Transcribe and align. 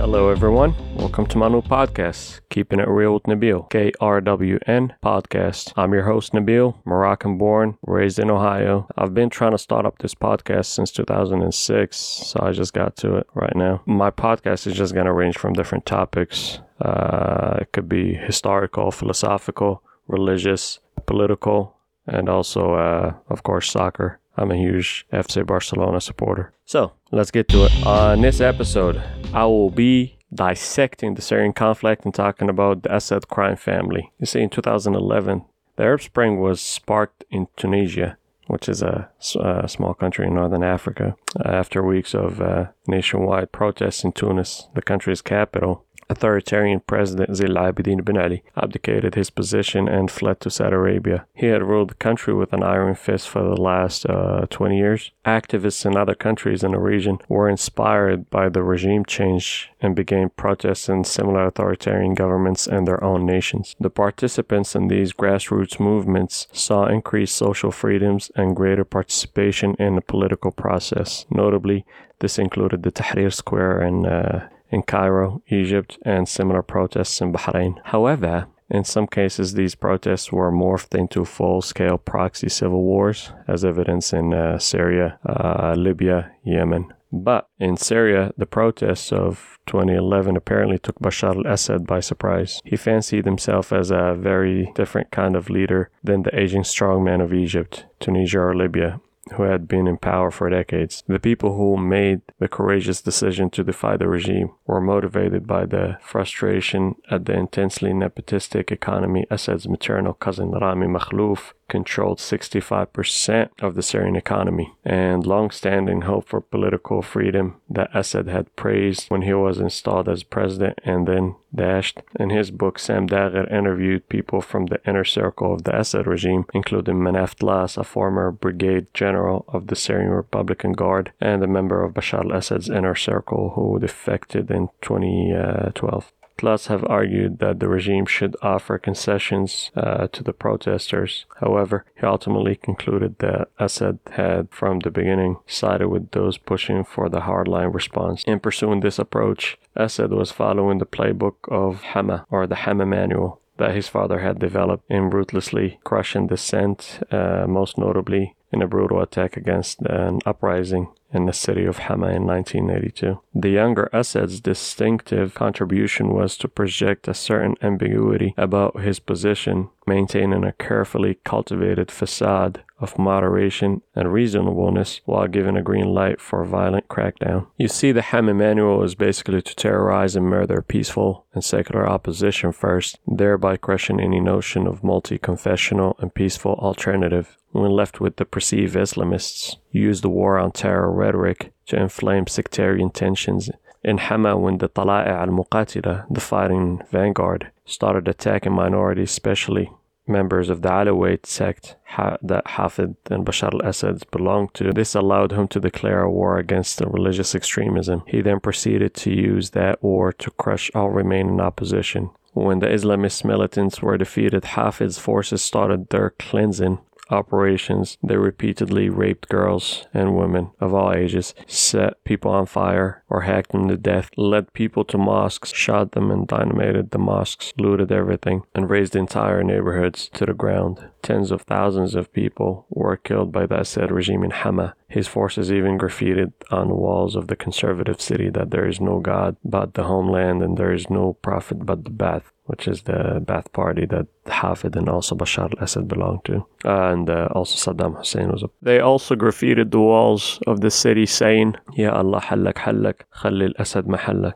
Hello, 0.00 0.30
everyone. 0.30 0.74
Welcome 0.96 1.26
to 1.26 1.36
my 1.36 1.48
new 1.48 1.60
podcast, 1.60 2.40
Keeping 2.48 2.80
It 2.80 2.88
Real 2.88 3.12
with 3.12 3.24
Nabil, 3.24 3.70
KRWN 3.70 4.92
podcast. 5.04 5.74
I'm 5.76 5.92
your 5.92 6.04
host, 6.04 6.32
Nabil, 6.32 6.74
Moroccan 6.86 7.36
born, 7.36 7.76
raised 7.82 8.18
in 8.18 8.30
Ohio. 8.30 8.88
I've 8.96 9.12
been 9.12 9.28
trying 9.28 9.50
to 9.50 9.58
start 9.58 9.84
up 9.84 9.98
this 9.98 10.14
podcast 10.14 10.66
since 10.66 10.90
2006, 10.90 11.98
so 11.98 12.40
I 12.42 12.52
just 12.52 12.72
got 12.72 12.96
to 12.96 13.16
it 13.16 13.26
right 13.34 13.54
now. 13.54 13.82
My 13.84 14.10
podcast 14.10 14.66
is 14.66 14.74
just 14.74 14.94
going 14.94 15.04
to 15.04 15.12
range 15.12 15.36
from 15.36 15.52
different 15.52 15.84
topics. 15.84 16.60
Uh, 16.80 17.58
it 17.60 17.72
could 17.72 17.86
be 17.86 18.14
historical, 18.14 18.90
philosophical, 18.90 19.82
religious, 20.08 20.78
political, 21.04 21.76
and 22.06 22.30
also, 22.30 22.72
uh, 22.72 23.12
of 23.28 23.42
course, 23.42 23.70
soccer. 23.70 24.19
I'm 24.40 24.50
a 24.50 24.56
huge 24.56 25.06
FC 25.12 25.46
Barcelona 25.46 26.00
supporter. 26.00 26.52
So 26.64 26.92
let's 27.12 27.30
get 27.30 27.46
to 27.48 27.66
it. 27.66 27.86
On 27.86 28.22
this 28.22 28.40
episode, 28.40 29.02
I 29.34 29.44
will 29.44 29.70
be 29.70 30.16
dissecting 30.32 31.14
the 31.14 31.20
Syrian 31.20 31.52
conflict 31.52 32.06
and 32.06 32.14
talking 32.14 32.48
about 32.48 32.82
the 32.82 32.96
Assad 32.96 33.28
crime 33.28 33.56
family. 33.56 34.10
You 34.18 34.24
see, 34.24 34.40
in 34.40 34.48
2011, 34.48 35.44
the 35.76 35.82
Arab 35.82 36.00
Spring 36.00 36.40
was 36.40 36.62
sparked 36.62 37.24
in 37.30 37.48
Tunisia, 37.56 38.16
which 38.46 38.66
is 38.66 38.80
a, 38.80 39.10
a 39.38 39.68
small 39.68 39.92
country 39.92 40.26
in 40.26 40.34
northern 40.34 40.64
Africa. 40.64 41.16
After 41.44 41.82
weeks 41.82 42.14
of 42.14 42.40
uh, 42.40 42.68
nationwide 42.86 43.52
protests 43.52 44.04
in 44.04 44.12
Tunis, 44.12 44.68
the 44.74 44.82
country's 44.82 45.20
capital, 45.20 45.84
authoritarian 46.10 46.80
president 46.80 47.30
Zine 47.30 47.56
al-Abidine 47.56 48.04
Ben 48.04 48.18
Ali 48.18 48.42
abdicated 48.56 49.14
his 49.14 49.30
position 49.30 49.88
and 49.88 50.10
fled 50.10 50.40
to 50.40 50.50
Saudi 50.50 50.74
Arabia. 50.74 51.26
He 51.34 51.46
had 51.46 51.62
ruled 51.62 51.90
the 51.90 51.94
country 51.94 52.34
with 52.34 52.52
an 52.52 52.62
iron 52.62 52.94
fist 52.94 53.28
for 53.28 53.42
the 53.42 53.60
last 53.60 54.04
uh, 54.06 54.46
20 54.50 54.76
years. 54.76 55.12
Activists 55.24 55.86
in 55.86 55.96
other 55.96 56.14
countries 56.14 56.64
in 56.64 56.72
the 56.72 56.78
region 56.78 57.18
were 57.28 57.48
inspired 57.48 58.28
by 58.30 58.48
the 58.48 58.62
regime 58.62 59.04
change 59.04 59.70
and 59.80 59.94
began 59.94 60.30
protesting 60.30 61.04
similar 61.04 61.46
authoritarian 61.46 62.14
governments 62.14 62.66
in 62.66 62.84
their 62.84 63.02
own 63.02 63.24
nations. 63.24 63.76
The 63.78 63.90
participants 63.90 64.74
in 64.74 64.88
these 64.88 65.12
grassroots 65.12 65.78
movements 65.78 66.48
saw 66.52 66.86
increased 66.86 67.36
social 67.36 67.70
freedoms 67.70 68.30
and 68.34 68.56
greater 68.56 68.84
participation 68.84 69.76
in 69.78 69.94
the 69.94 70.02
political 70.02 70.50
process. 70.50 71.24
Notably, 71.30 71.84
this 72.18 72.38
included 72.38 72.82
the 72.82 72.92
Tahrir 72.92 73.32
Square 73.32 73.80
and 73.80 74.06
uh, 74.06 74.40
in 74.70 74.82
Cairo, 74.82 75.42
Egypt, 75.48 75.98
and 76.04 76.28
similar 76.28 76.62
protests 76.62 77.20
in 77.20 77.32
Bahrain. 77.32 77.80
However, 77.84 78.46
in 78.70 78.84
some 78.84 79.08
cases, 79.08 79.54
these 79.54 79.74
protests 79.74 80.30
were 80.30 80.52
morphed 80.52 80.96
into 80.96 81.24
full 81.24 81.60
scale 81.60 81.98
proxy 81.98 82.48
civil 82.48 82.82
wars, 82.82 83.32
as 83.48 83.64
evidence 83.64 84.12
in 84.12 84.32
uh, 84.32 84.58
Syria, 84.58 85.18
uh, 85.28 85.74
Libya, 85.76 86.30
Yemen. 86.44 86.94
But 87.12 87.48
in 87.58 87.76
Syria, 87.76 88.32
the 88.38 88.46
protests 88.46 89.10
of 89.10 89.58
2011 89.66 90.36
apparently 90.36 90.78
took 90.78 91.00
Bashar 91.00 91.44
al 91.44 91.52
Assad 91.52 91.84
by 91.84 91.98
surprise. 91.98 92.60
He 92.64 92.76
fancied 92.76 93.24
himself 93.24 93.72
as 93.72 93.90
a 93.90 94.14
very 94.16 94.70
different 94.76 95.10
kind 95.10 95.34
of 95.34 95.50
leader 95.50 95.90
than 96.04 96.22
the 96.22 96.38
aging 96.38 96.62
strongman 96.62 97.20
of 97.20 97.34
Egypt, 97.34 97.86
Tunisia, 97.98 98.38
or 98.38 98.54
Libya 98.54 99.00
who 99.34 99.42
had 99.42 99.68
been 99.68 99.86
in 99.86 99.98
power 99.98 100.30
for 100.30 100.48
decades. 100.48 101.04
The 101.06 101.20
people 101.20 101.56
who 101.56 101.76
made 101.76 102.22
the 102.38 102.48
courageous 102.48 103.02
decision 103.02 103.50
to 103.50 103.62
defy 103.62 103.96
the 103.96 104.08
regime 104.08 104.52
were 104.66 104.80
motivated 104.80 105.46
by 105.46 105.66
the 105.66 105.98
frustration 106.00 106.96
at 107.10 107.26
the 107.26 107.34
intensely 107.34 107.90
nepotistic 107.90 108.70
economy 108.70 109.26
Assad's 109.30 109.68
maternal 109.68 110.14
cousin 110.14 110.52
Rami 110.52 110.86
Makhlouf 110.86 111.52
controlled 111.70 112.18
65% 112.18 113.48
of 113.62 113.74
the 113.74 113.82
Syrian 113.82 114.16
economy, 114.16 114.74
and 114.84 115.24
long-standing 115.24 116.02
hope 116.02 116.28
for 116.28 116.40
political 116.40 117.00
freedom 117.00 117.60
that 117.70 117.90
Assad 117.94 118.26
had 118.26 118.54
praised 118.56 119.06
when 119.08 119.22
he 119.22 119.32
was 119.32 119.58
installed 119.58 120.08
as 120.08 120.22
president 120.22 120.78
and 120.84 121.08
then 121.08 121.36
dashed. 121.54 122.00
In 122.18 122.30
his 122.30 122.50
book, 122.50 122.78
Sam 122.78 123.08
Dagher 123.08 123.50
interviewed 123.50 124.08
people 124.08 124.40
from 124.40 124.66
the 124.66 124.80
inner 124.86 125.04
circle 125.04 125.54
of 125.54 125.64
the 125.64 125.78
Assad 125.78 126.06
regime, 126.06 126.44
including 126.52 126.96
Manaf 126.96 127.36
Tlas, 127.36 127.78
a 127.78 127.84
former 127.84 128.30
brigade 128.30 128.88
general 128.92 129.44
of 129.48 129.68
the 129.68 129.76
Syrian 129.76 130.10
Republican 130.10 130.72
Guard 130.72 131.12
and 131.20 131.42
a 131.42 131.46
member 131.46 131.82
of 131.84 131.94
Bashar 131.94 132.24
al-Assad's 132.24 132.68
inner 132.68 132.94
circle 132.94 133.52
who 133.54 133.78
defected 133.78 134.50
in 134.50 134.68
2012. 134.82 136.12
Tlas 136.40 136.68
have 136.68 136.84
argued 136.84 137.38
that 137.40 137.60
the 137.60 137.68
regime 137.68 138.06
should 138.06 138.34
offer 138.40 138.78
concessions 138.78 139.70
uh, 139.76 140.06
to 140.08 140.22
the 140.22 140.32
protesters. 140.32 141.26
However, 141.38 141.84
he 141.94 142.06
ultimately 142.06 142.56
concluded 142.56 143.18
that 143.18 143.48
Assad 143.58 143.98
had, 144.12 144.48
from 144.50 144.78
the 144.78 144.90
beginning, 144.90 145.36
sided 145.46 145.88
with 145.88 146.12
those 146.12 146.38
pushing 146.38 146.82
for 146.82 147.10
the 147.10 147.20
hardline 147.20 147.74
response. 147.74 148.24
In 148.24 148.40
pursuing 148.40 148.80
this 148.80 148.98
approach, 148.98 149.58
Assad 149.76 150.12
was 150.12 150.30
following 150.30 150.78
the 150.78 150.86
playbook 150.86 151.36
of 151.48 151.82
Hama, 151.92 152.24
or 152.30 152.46
the 152.46 152.62
Hama 152.64 152.86
Manual, 152.86 153.38
that 153.58 153.74
his 153.74 153.88
father 153.88 154.20
had 154.20 154.38
developed 154.38 154.90
in 154.90 155.10
ruthlessly 155.10 155.78
crushing 155.84 156.26
dissent, 156.26 157.00
uh, 157.10 157.44
most 157.46 157.76
notably 157.76 158.34
in 158.50 158.62
a 158.62 158.66
brutal 158.66 159.02
attack 159.02 159.36
against 159.36 159.82
an 159.82 160.20
uprising 160.24 160.88
in 161.12 161.26
the 161.26 161.32
city 161.32 161.64
of 161.64 161.78
Hama 161.78 162.08
in 162.08 162.26
1982. 162.26 163.20
The 163.34 163.50
younger 163.50 163.88
Assad's 163.92 164.40
distinctive 164.40 165.34
contribution 165.34 166.10
was 166.10 166.36
to 166.38 166.48
project 166.48 167.08
a 167.08 167.14
certain 167.14 167.56
ambiguity 167.62 168.34
about 168.36 168.80
his 168.80 169.00
position, 169.00 169.70
maintaining 169.86 170.44
a 170.44 170.52
carefully 170.52 171.18
cultivated 171.24 171.90
facade 171.90 172.62
of 172.80 172.98
moderation 172.98 173.82
and 173.94 174.12
reasonableness 174.12 175.00
while 175.04 175.28
giving 175.28 175.56
a 175.56 175.62
green 175.62 175.94
light 175.94 176.20
for 176.20 176.42
a 176.42 176.46
violent 176.46 176.88
crackdown. 176.88 177.46
You 177.58 177.68
see, 177.68 177.92
the 177.92 178.02
Hama 178.02 178.34
manual 178.34 178.82
is 178.82 178.94
basically 178.94 179.42
to 179.42 179.54
terrorize 179.54 180.16
and 180.16 180.26
murder 180.26 180.62
peaceful 180.62 181.26
and 181.34 181.44
secular 181.44 181.88
opposition 181.88 182.52
first, 182.52 182.98
thereby 183.06 183.56
crushing 183.56 184.00
any 184.00 184.20
notion 184.20 184.66
of 184.66 184.82
multi 184.82 185.18
confessional 185.18 185.96
and 186.00 186.14
peaceful 186.14 186.54
alternative 186.54 187.36
when 187.52 187.70
left 187.70 188.00
with 188.00 188.16
the 188.16 188.24
perceived 188.24 188.76
Islamists, 188.76 189.56
use 189.70 190.00
the 190.00 190.08
war 190.08 190.38
on 190.38 190.52
terror 190.52 190.90
rhetoric 190.90 191.52
to 191.66 191.76
inflame 191.76 192.26
sectarian 192.26 192.90
tensions. 192.90 193.50
In 193.82 193.98
Hama, 193.98 194.36
when 194.36 194.58
the 194.58 194.68
Tala'i 194.68 195.06
al 195.06 195.28
Muqatila, 195.28 196.06
the 196.10 196.20
fighting 196.20 196.82
vanguard, 196.90 197.50
started 197.64 198.08
attacking 198.08 198.52
minorities, 198.52 199.10
especially 199.10 199.72
members 200.10 200.50
of 200.50 200.62
the 200.62 200.68
Alawite 200.68 201.24
sect 201.24 201.76
that 202.22 202.44
Hafid 202.44 202.96
and 203.10 203.24
Bashar 203.24 203.54
al 203.54 203.68
Assad 203.68 204.10
belonged 204.10 204.54
to. 204.54 204.72
This 204.72 204.94
allowed 204.94 205.32
him 205.32 205.48
to 205.48 205.60
declare 205.60 206.02
a 206.02 206.10
war 206.10 206.38
against 206.38 206.78
the 206.78 206.86
religious 206.86 207.34
extremism. 207.34 208.02
He 208.06 208.20
then 208.20 208.40
proceeded 208.40 208.94
to 208.94 209.10
use 209.10 209.50
that 209.50 209.82
war 209.82 210.12
to 210.12 210.30
crush 210.32 210.70
all 210.74 210.90
remaining 210.90 211.40
opposition. 211.40 212.10
When 212.32 212.60
the 212.60 212.68
Islamist 212.68 213.24
militants 213.24 213.82
were 213.82 213.98
defeated, 213.98 214.42
Hafid's 214.42 214.98
forces 214.98 215.42
started 215.42 215.88
their 215.88 216.10
cleansing 216.10 216.78
operations. 217.10 217.98
They 218.02 218.16
repeatedly 218.16 218.88
raped 218.88 219.28
girls 219.28 219.86
and 219.92 220.16
women 220.16 220.50
of 220.60 220.74
all 220.74 220.92
ages, 220.92 221.34
set 221.46 222.02
people 222.04 222.30
on 222.30 222.46
fire 222.46 223.04
or 223.08 223.22
hacked 223.22 223.52
them 223.52 223.68
to 223.68 223.76
death, 223.76 224.10
led 224.16 224.52
people 224.52 224.84
to 224.84 224.98
mosques, 224.98 225.52
shot 225.52 225.92
them 225.92 226.10
and 226.10 226.26
dynamited 226.26 226.90
the 226.90 226.98
mosques, 226.98 227.52
looted 227.58 227.90
everything, 227.92 228.42
and 228.54 228.70
razed 228.70 228.96
entire 228.96 229.42
neighborhoods 229.42 230.08
to 230.14 230.26
the 230.26 230.34
ground. 230.34 230.88
Tens 231.02 231.30
of 231.30 231.42
thousands 231.42 231.94
of 231.94 232.12
people 232.12 232.66
were 232.68 232.96
killed 232.96 233.32
by 233.32 233.46
the 233.46 233.60
Assad 233.60 233.90
regime 233.90 234.22
in 234.22 234.30
Hama. 234.30 234.74
His 234.88 235.08
forces 235.08 235.50
even 235.50 235.78
graffitied 235.78 236.32
on 236.50 236.68
the 236.68 236.74
walls 236.74 237.16
of 237.16 237.28
the 237.28 237.36
conservative 237.36 238.00
city 238.00 238.28
that 238.30 238.50
there 238.50 238.66
is 238.66 238.80
no 238.80 239.00
God 239.00 239.36
but 239.44 239.74
the 239.74 239.84
homeland 239.84 240.42
and 240.42 240.56
there 240.56 240.72
is 240.72 240.90
no 240.90 241.14
prophet 241.14 241.64
but 241.64 241.84
the 241.84 241.90
Ba'ath 241.90 242.24
which 242.50 242.66
is 242.66 242.82
the 242.82 243.00
Ba'ath 243.28 243.52
party 243.52 243.84
that 243.86 244.06
Hafid 244.26 244.74
and 244.74 244.88
also 244.88 245.14
Bashar 245.14 245.48
al-Assad 245.54 245.86
belonged 245.86 246.24
to. 246.24 246.44
And 246.64 247.08
uh, 247.08 247.28
also 247.30 247.54
Saddam 247.62 247.96
Hussein 247.96 248.28
was 248.32 248.42
a... 248.42 248.50
They 248.60 248.80
also 248.80 249.14
graffitied 249.14 249.70
the 249.70 249.78
walls 249.78 250.40
of 250.48 250.60
the 250.60 250.70
city 250.70 251.06
saying, 251.06 251.54
Ya 251.74 251.90
Allah 251.92 252.20
halak 252.20 252.58
halak, 252.66 252.98
khalil 253.22 253.52
Assad 253.56 253.86
mahallak, 253.86 254.34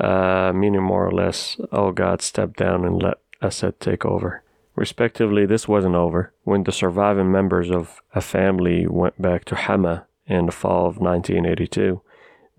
uh, 0.00 0.52
meaning 0.52 0.82
more 0.82 1.04
or 1.08 1.12
less, 1.12 1.56
oh 1.72 1.90
God, 1.90 2.22
step 2.22 2.54
down 2.54 2.84
and 2.84 3.02
let 3.02 3.18
Assad 3.42 3.80
take 3.80 4.04
over. 4.04 4.44
Respectively, 4.76 5.44
this 5.44 5.66
wasn't 5.66 5.96
over. 5.96 6.32
When 6.44 6.62
the 6.62 6.72
surviving 6.72 7.32
members 7.32 7.68
of 7.70 8.00
a 8.14 8.20
family 8.20 8.86
went 8.86 9.20
back 9.20 9.44
to 9.46 9.56
Hama 9.56 10.06
in 10.26 10.46
the 10.46 10.52
fall 10.52 10.86
of 10.86 10.98
1982, 10.98 12.00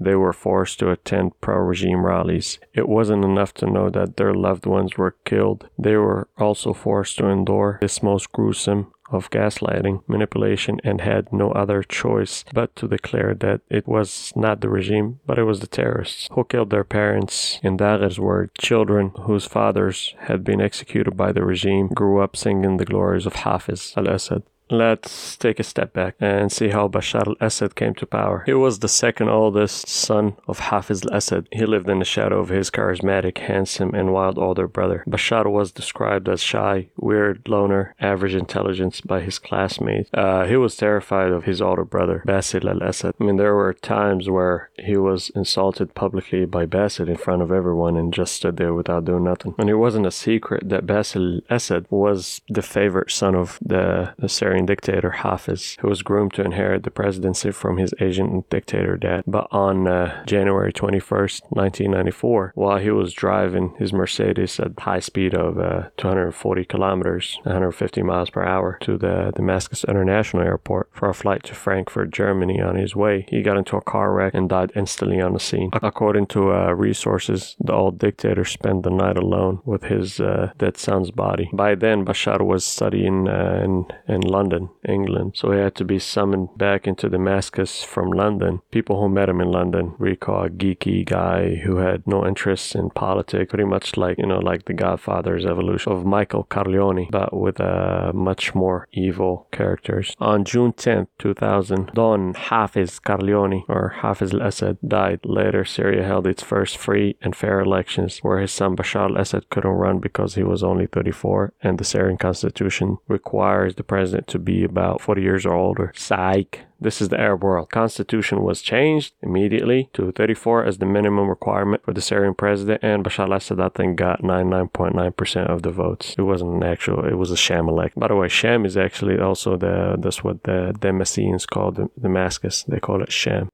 they 0.03 0.15
were 0.15 0.33
forced 0.33 0.79
to 0.79 0.91
attend 0.91 1.39
pro 1.41 1.57
regime 1.57 2.05
rallies. 2.05 2.59
It 2.73 2.89
wasn't 2.89 3.25
enough 3.25 3.53
to 3.55 3.65
know 3.65 3.89
that 3.89 4.17
their 4.17 4.33
loved 4.33 4.65
ones 4.65 4.97
were 4.97 5.15
killed, 5.25 5.69
they 5.77 5.95
were 5.95 6.27
also 6.37 6.73
forced 6.73 7.17
to 7.17 7.27
endure 7.27 7.77
this 7.81 8.03
most 8.03 8.31
gruesome 8.31 8.91
of 9.11 9.29
gaslighting, 9.29 10.01
manipulation, 10.07 10.79
and 10.83 11.01
had 11.01 11.31
no 11.31 11.51
other 11.51 11.83
choice 11.83 12.43
but 12.53 12.75
to 12.77 12.87
declare 12.87 13.35
that 13.35 13.61
it 13.69 13.87
was 13.87 14.31
not 14.35 14.61
the 14.61 14.69
regime, 14.69 15.19
but 15.25 15.37
it 15.37 15.43
was 15.43 15.59
the 15.59 15.67
terrorists 15.67 16.27
who 16.31 16.43
killed 16.45 16.69
their 16.69 16.83
parents. 16.83 17.59
In 17.61 17.77
Dagher's 17.77 18.19
word, 18.19 18.51
children 18.57 19.11
whose 19.21 19.45
fathers 19.45 20.15
had 20.19 20.43
been 20.43 20.61
executed 20.61 21.17
by 21.17 21.31
the 21.31 21.43
regime 21.43 21.89
grew 21.89 22.21
up 22.21 22.35
singing 22.35 22.77
the 22.77 22.85
glories 22.85 23.25
of 23.25 23.35
Hafiz 23.35 23.93
al 23.97 24.07
Assad 24.07 24.43
let's 24.71 25.35
take 25.37 25.59
a 25.59 25.63
step 25.63 25.93
back 25.93 26.15
and 26.19 26.51
see 26.51 26.69
how 26.69 26.87
Bashar 26.87 27.27
al 27.27 27.35
Assad 27.39 27.75
came 27.75 27.93
to 27.95 28.05
power. 28.05 28.43
He 28.45 28.53
was 28.53 28.79
the 28.79 28.87
second 28.87 29.29
oldest 29.29 29.87
son 29.87 30.35
of 30.47 30.59
Hafiz 30.59 31.05
al 31.05 31.17
Assad. 31.17 31.47
He 31.51 31.65
lived 31.65 31.89
in 31.89 31.99
the 31.99 32.05
shadow 32.05 32.39
of 32.39 32.49
his 32.49 32.71
charismatic, 32.71 33.37
handsome, 33.39 33.93
and 33.93 34.13
wild 34.13 34.37
older 34.37 34.67
brother. 34.67 35.03
Bashar 35.07 35.51
was 35.51 35.71
described 35.71 36.29
as 36.29 36.41
shy, 36.41 36.89
weird, 36.97 37.47
loner, 37.47 37.95
average 37.99 38.33
intelligence 38.33 39.01
by 39.01 39.19
his 39.19 39.37
classmates. 39.39 40.09
Uh, 40.13 40.45
he 40.45 40.55
was 40.55 40.75
terrified 40.75 41.31
of 41.31 41.43
his 41.43 41.61
older 41.61 41.83
brother, 41.83 42.23
Basil 42.25 42.69
al 42.69 42.81
Assad. 42.81 43.13
I 43.19 43.23
mean, 43.23 43.37
there 43.37 43.55
were 43.55 43.73
times 43.73 44.29
where 44.29 44.69
he 44.79 44.97
was 44.97 45.31
insulted 45.35 45.93
publicly 45.93 46.45
by 46.45 46.65
Basil 46.65 47.09
in 47.09 47.17
front 47.17 47.41
of 47.41 47.51
everyone 47.51 47.97
and 47.97 48.13
just 48.13 48.33
stood 48.35 48.57
there 48.57 48.73
without 48.73 49.05
doing 49.05 49.25
nothing. 49.25 49.53
And 49.57 49.69
it 49.69 49.75
wasn't 49.75 50.05
a 50.05 50.11
secret 50.11 50.69
that 50.69 50.85
Basil 50.85 51.41
al 51.49 51.55
Assad 51.57 51.85
was 51.89 52.41
the 52.47 52.61
favorite 52.61 53.11
son 53.11 53.35
of 53.35 53.59
the, 53.61 54.13
the 54.17 54.29
Syrian 54.29 54.60
dictator 54.65 55.11
Hafiz, 55.11 55.77
who 55.79 55.89
was 55.89 56.01
groomed 56.01 56.33
to 56.33 56.43
inherit 56.43 56.83
the 56.83 56.91
presidency 56.91 57.51
from 57.51 57.77
his 57.77 57.93
Asian 57.99 58.43
dictator 58.49 58.97
dad. 58.97 59.23
But 59.27 59.47
on 59.51 59.87
uh, 59.87 60.25
January 60.25 60.73
21st, 60.73 61.41
1994, 61.49 62.51
while 62.55 62.77
he 62.77 62.91
was 62.91 63.13
driving 63.13 63.75
his 63.77 63.93
Mercedes 63.93 64.59
at 64.59 64.79
high 64.79 64.99
speed 64.99 65.33
of 65.33 65.57
uh, 65.57 65.89
240 65.97 66.65
kilometers, 66.65 67.37
150 67.43 68.01
miles 68.03 68.29
per 68.29 68.43
hour, 68.43 68.77
to 68.81 68.97
the 68.97 69.31
Damascus 69.35 69.83
International 69.83 70.43
Airport 70.43 70.89
for 70.91 71.09
a 71.09 71.13
flight 71.13 71.43
to 71.43 71.55
Frankfurt, 71.55 72.11
Germany, 72.11 72.61
on 72.61 72.75
his 72.75 72.95
way, 72.95 73.25
he 73.29 73.41
got 73.41 73.57
into 73.57 73.77
a 73.77 73.81
car 73.81 74.13
wreck 74.13 74.33
and 74.33 74.49
died 74.49 74.71
instantly 74.75 75.21
on 75.21 75.33
the 75.33 75.39
scene. 75.39 75.69
According 75.73 76.27
to 76.27 76.51
uh, 76.51 76.71
resources, 76.71 77.55
the 77.59 77.73
old 77.73 77.99
dictator 77.99 78.45
spent 78.45 78.83
the 78.83 78.89
night 78.89 79.17
alone 79.17 79.61
with 79.65 79.83
his 79.83 80.19
uh, 80.19 80.51
dead 80.57 80.77
son's 80.77 81.11
body. 81.11 81.49
By 81.53 81.75
then, 81.75 82.05
Bashar 82.05 82.41
was 82.45 82.63
studying 82.65 83.27
uh, 83.27 83.61
in, 83.63 83.85
in 84.07 84.21
London, 84.21 84.50
England, 84.87 85.33
so 85.35 85.51
he 85.51 85.59
had 85.59 85.75
to 85.75 85.85
be 85.85 85.99
summoned 85.99 86.49
back 86.57 86.87
into 86.87 87.09
Damascus 87.09 87.83
from 87.83 88.11
London. 88.11 88.61
People 88.71 88.99
who 88.99 89.09
met 89.09 89.29
him 89.29 89.41
in 89.41 89.51
London 89.51 89.95
recall 89.97 90.45
a 90.45 90.49
geeky 90.49 91.05
guy 91.05 91.55
who 91.55 91.77
had 91.77 92.05
no 92.07 92.25
interest 92.25 92.75
in 92.75 92.89
politics, 92.89 93.49
pretty 93.49 93.65
much 93.65 93.97
like, 93.97 94.17
you 94.17 94.25
know, 94.25 94.39
like 94.39 94.65
the 94.65 94.73
Godfather's 94.73 95.45
evolution 95.45 95.91
of 95.91 96.05
Michael 96.05 96.43
Corleone, 96.43 97.07
but 97.11 97.35
with 97.35 97.59
uh, 97.59 98.11
much 98.13 98.55
more 98.55 98.87
evil 98.91 99.47
characters. 99.51 100.15
On 100.19 100.43
June 100.43 100.73
10th, 100.73 101.07
2000, 101.19 101.91
Don 101.93 102.33
Hafiz 102.33 102.99
Corleone, 102.99 103.63
or 103.67 103.89
Hafiz 104.01 104.33
al-Assad, 104.33 104.77
died. 104.85 105.19
Later, 105.23 105.63
Syria 105.65 106.03
held 106.03 106.27
its 106.27 106.43
first 106.43 106.77
free 106.77 107.15
and 107.21 107.35
fair 107.35 107.59
elections, 107.59 108.19
where 108.19 108.39
his 108.39 108.51
son 108.51 108.75
Bashar 108.75 109.09
al-Assad 109.09 109.49
couldn't 109.49 109.71
run 109.71 109.99
because 109.99 110.35
he 110.35 110.43
was 110.43 110.63
only 110.63 110.87
34, 110.87 111.53
and 111.61 111.77
the 111.77 111.83
Syrian 111.83 112.17
constitution 112.17 112.97
requires 113.07 113.75
the 113.75 113.83
president 113.83 114.27
to 114.31 114.39
be 114.39 114.63
about 114.63 115.01
40 115.01 115.21
years 115.21 115.45
or 115.45 115.53
older. 115.53 115.91
Psych. 115.95 116.65
This 116.79 116.99
is 116.99 117.09
the 117.09 117.19
Arab 117.19 117.43
world. 117.43 117.69
Constitution 117.69 118.41
was 118.41 118.61
changed 118.61 119.13
immediately 119.21 119.89
to 119.93 120.11
34 120.11 120.65
as 120.65 120.79
the 120.79 120.85
minimum 120.85 121.29
requirement 121.29 121.83
for 121.83 121.93
the 121.93 122.01
Syrian 122.01 122.33
president, 122.33 122.83
and 122.83 123.03
Bashar 123.03 123.27
al-Assad 123.27 123.59
I 123.59 123.69
think 123.69 123.97
got 123.97 124.23
99.9% 124.23 125.45
of 125.47 125.61
the 125.61 125.69
votes. 125.69 126.15
It 126.17 126.23
wasn't 126.23 126.55
an 126.55 126.63
actual, 126.63 127.05
it 127.05 127.13
was 127.13 127.29
a 127.29 127.37
sham 127.37 127.69
elect. 127.69 127.99
By 127.99 128.07
the 128.07 128.15
way, 128.15 128.27
sham 128.27 128.65
is 128.65 128.77
actually 128.77 129.19
also 129.19 129.57
the 129.57 129.95
that's 129.99 130.23
what 130.23 130.43
the 130.43 130.73
Damascenes 130.79 131.45
call 131.45 131.71
the 131.71 131.89
Damascus. 132.01 132.63
They 132.63 132.79
call 132.79 133.03
it 133.03 133.11
sham. 133.11 133.49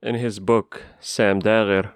In 0.00 0.14
his 0.14 0.38
book, 0.38 0.82
Sam 1.00 1.42
Dagher 1.42 1.92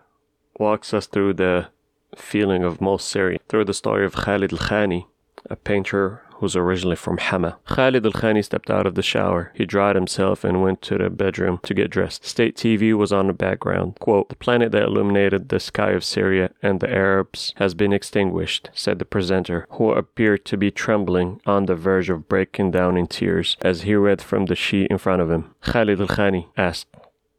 walks 0.58 0.92
us 0.92 1.06
through 1.06 1.34
the 1.34 1.68
feeling 2.16 2.64
of 2.64 2.80
most 2.80 3.08
Syrians 3.08 3.42
through 3.48 3.66
the 3.66 3.74
story 3.74 4.04
of 4.04 4.14
Khalid 4.14 4.52
al-Khani, 4.52 5.06
a 5.48 5.56
painter 5.56 6.22
who's 6.42 6.56
originally 6.56 6.96
from 6.96 7.18
Hama. 7.18 7.56
Khalid 7.66 8.04
al 8.04 8.10
Khani 8.10 8.44
stepped 8.44 8.68
out 8.68 8.84
of 8.84 8.96
the 8.96 9.02
shower. 9.02 9.52
He 9.54 9.64
dried 9.64 9.94
himself 9.94 10.42
and 10.42 10.60
went 10.60 10.82
to 10.82 10.98
the 10.98 11.08
bedroom 11.08 11.60
to 11.62 11.72
get 11.72 11.88
dressed. 11.88 12.24
State 12.24 12.56
TV 12.56 12.92
was 12.94 13.12
on 13.12 13.28
the 13.28 13.32
background. 13.32 13.96
Quote, 14.00 14.28
The 14.28 14.34
planet 14.34 14.72
that 14.72 14.82
illuminated 14.82 15.50
the 15.50 15.60
sky 15.60 15.92
of 15.92 16.02
Syria 16.02 16.50
and 16.60 16.80
the 16.80 16.90
Arabs 16.90 17.54
has 17.58 17.74
been 17.74 17.92
extinguished, 17.92 18.70
said 18.74 18.98
the 18.98 19.04
presenter, 19.04 19.68
who 19.70 19.92
appeared 19.92 20.44
to 20.46 20.56
be 20.56 20.72
trembling 20.72 21.40
on 21.46 21.66
the 21.66 21.76
verge 21.76 22.10
of 22.10 22.28
breaking 22.28 22.72
down 22.72 22.96
in 22.96 23.06
tears 23.06 23.56
as 23.60 23.82
he 23.82 23.94
read 23.94 24.20
from 24.20 24.46
the 24.46 24.56
sheet 24.56 24.90
in 24.90 24.98
front 24.98 25.22
of 25.22 25.30
him. 25.30 25.54
Khalid 25.60 26.00
al 26.00 26.08
Khani 26.08 26.48
asked, 26.56 26.88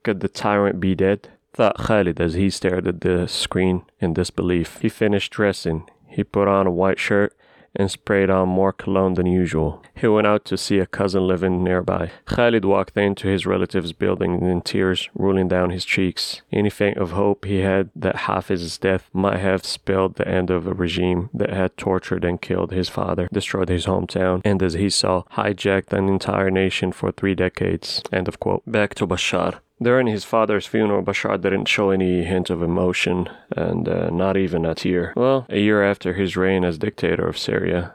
Could 0.04 0.22
the 0.22 0.30
tyrant 0.30 0.80
be 0.80 0.96
dead? 0.96 1.28
Thought 1.52 1.78
Khalid 1.78 2.22
as 2.22 2.36
he 2.36 2.50
stared 2.50 2.88
at 2.88 3.02
the 3.02 3.28
screen 3.28 3.84
in 4.00 4.14
disbelief. 4.14 4.80
He 4.80 4.88
finished 4.88 5.34
dressing. 5.34 5.90
He 6.08 6.24
put 6.24 6.48
on 6.48 6.68
a 6.68 6.72
white 6.72 7.00
shirt 7.00 7.36
and 7.76 7.90
sprayed 7.90 8.30
on 8.30 8.50
more 8.50 8.74
cologne 8.74 9.14
than 9.16 9.26
usual. 9.26 9.84
He 9.96 10.08
went 10.08 10.28
out 10.28 10.46
to 10.46 10.58
see 10.58 10.80
a 10.80 10.86
cousin 10.86 11.28
living 11.28 11.64
nearby. 11.64 12.12
Khalid 12.26 12.66
walked 12.66 12.98
into 12.98 13.28
his 13.28 13.46
relative's 13.46 13.94
building 13.94 14.42
in 14.42 14.62
tears 14.62 15.10
rolling 15.14 15.48
down 15.48 15.70
his 15.70 15.86
cheeks. 15.86 16.42
Any 16.52 16.70
faint 16.70 16.98
of 16.98 17.12
hope 17.12 17.46
he 17.46 17.60
had 17.60 17.90
that 17.96 18.28
Hafiz's 18.28 18.78
death 18.78 19.10
might 19.14 19.40
have 19.40 19.66
spelled 19.66 20.16
the 20.16 20.28
end 20.28 20.50
of 20.50 20.68
a 20.68 20.74
regime 20.74 21.30
that 21.34 21.52
had 21.52 21.78
tortured 21.78 22.26
and 22.26 22.42
killed 22.42 22.72
his 22.72 22.90
father, 22.90 23.28
destroyed 23.32 23.70
his 23.70 23.86
hometown, 23.86 24.42
and 24.44 24.62
as 24.62 24.74
he 24.74 24.90
saw, 24.90 25.24
hijacked 25.34 25.94
an 25.94 26.10
entire 26.10 26.52
nation 26.52 26.92
for 26.92 27.12
three 27.12 27.36
decades. 27.36 28.02
End 28.12 28.28
of 28.28 28.40
quote. 28.40 28.64
Back 28.68 28.96
to 28.96 29.08
Bashar. 29.08 29.60
During 29.82 30.08
his 30.08 30.24
father's 30.24 30.66
funeral, 30.66 31.04
Bashar 31.04 31.42
didn't 31.42 31.66
show 31.66 31.90
any 31.90 32.24
hint 32.24 32.50
of 32.50 32.62
emotion, 32.62 33.30
and 33.56 33.88
uh, 33.90 34.10
not 34.10 34.38
even 34.38 34.66
a 34.66 34.76
tear. 34.76 35.14
Well, 35.16 35.46
a 35.50 35.60
year 35.60 35.84
after 35.84 36.14
his 36.14 36.38
reign 36.38 36.64
as 36.64 36.78
dictator 36.78 37.28
of 37.28 37.38
Syria, 37.38 37.94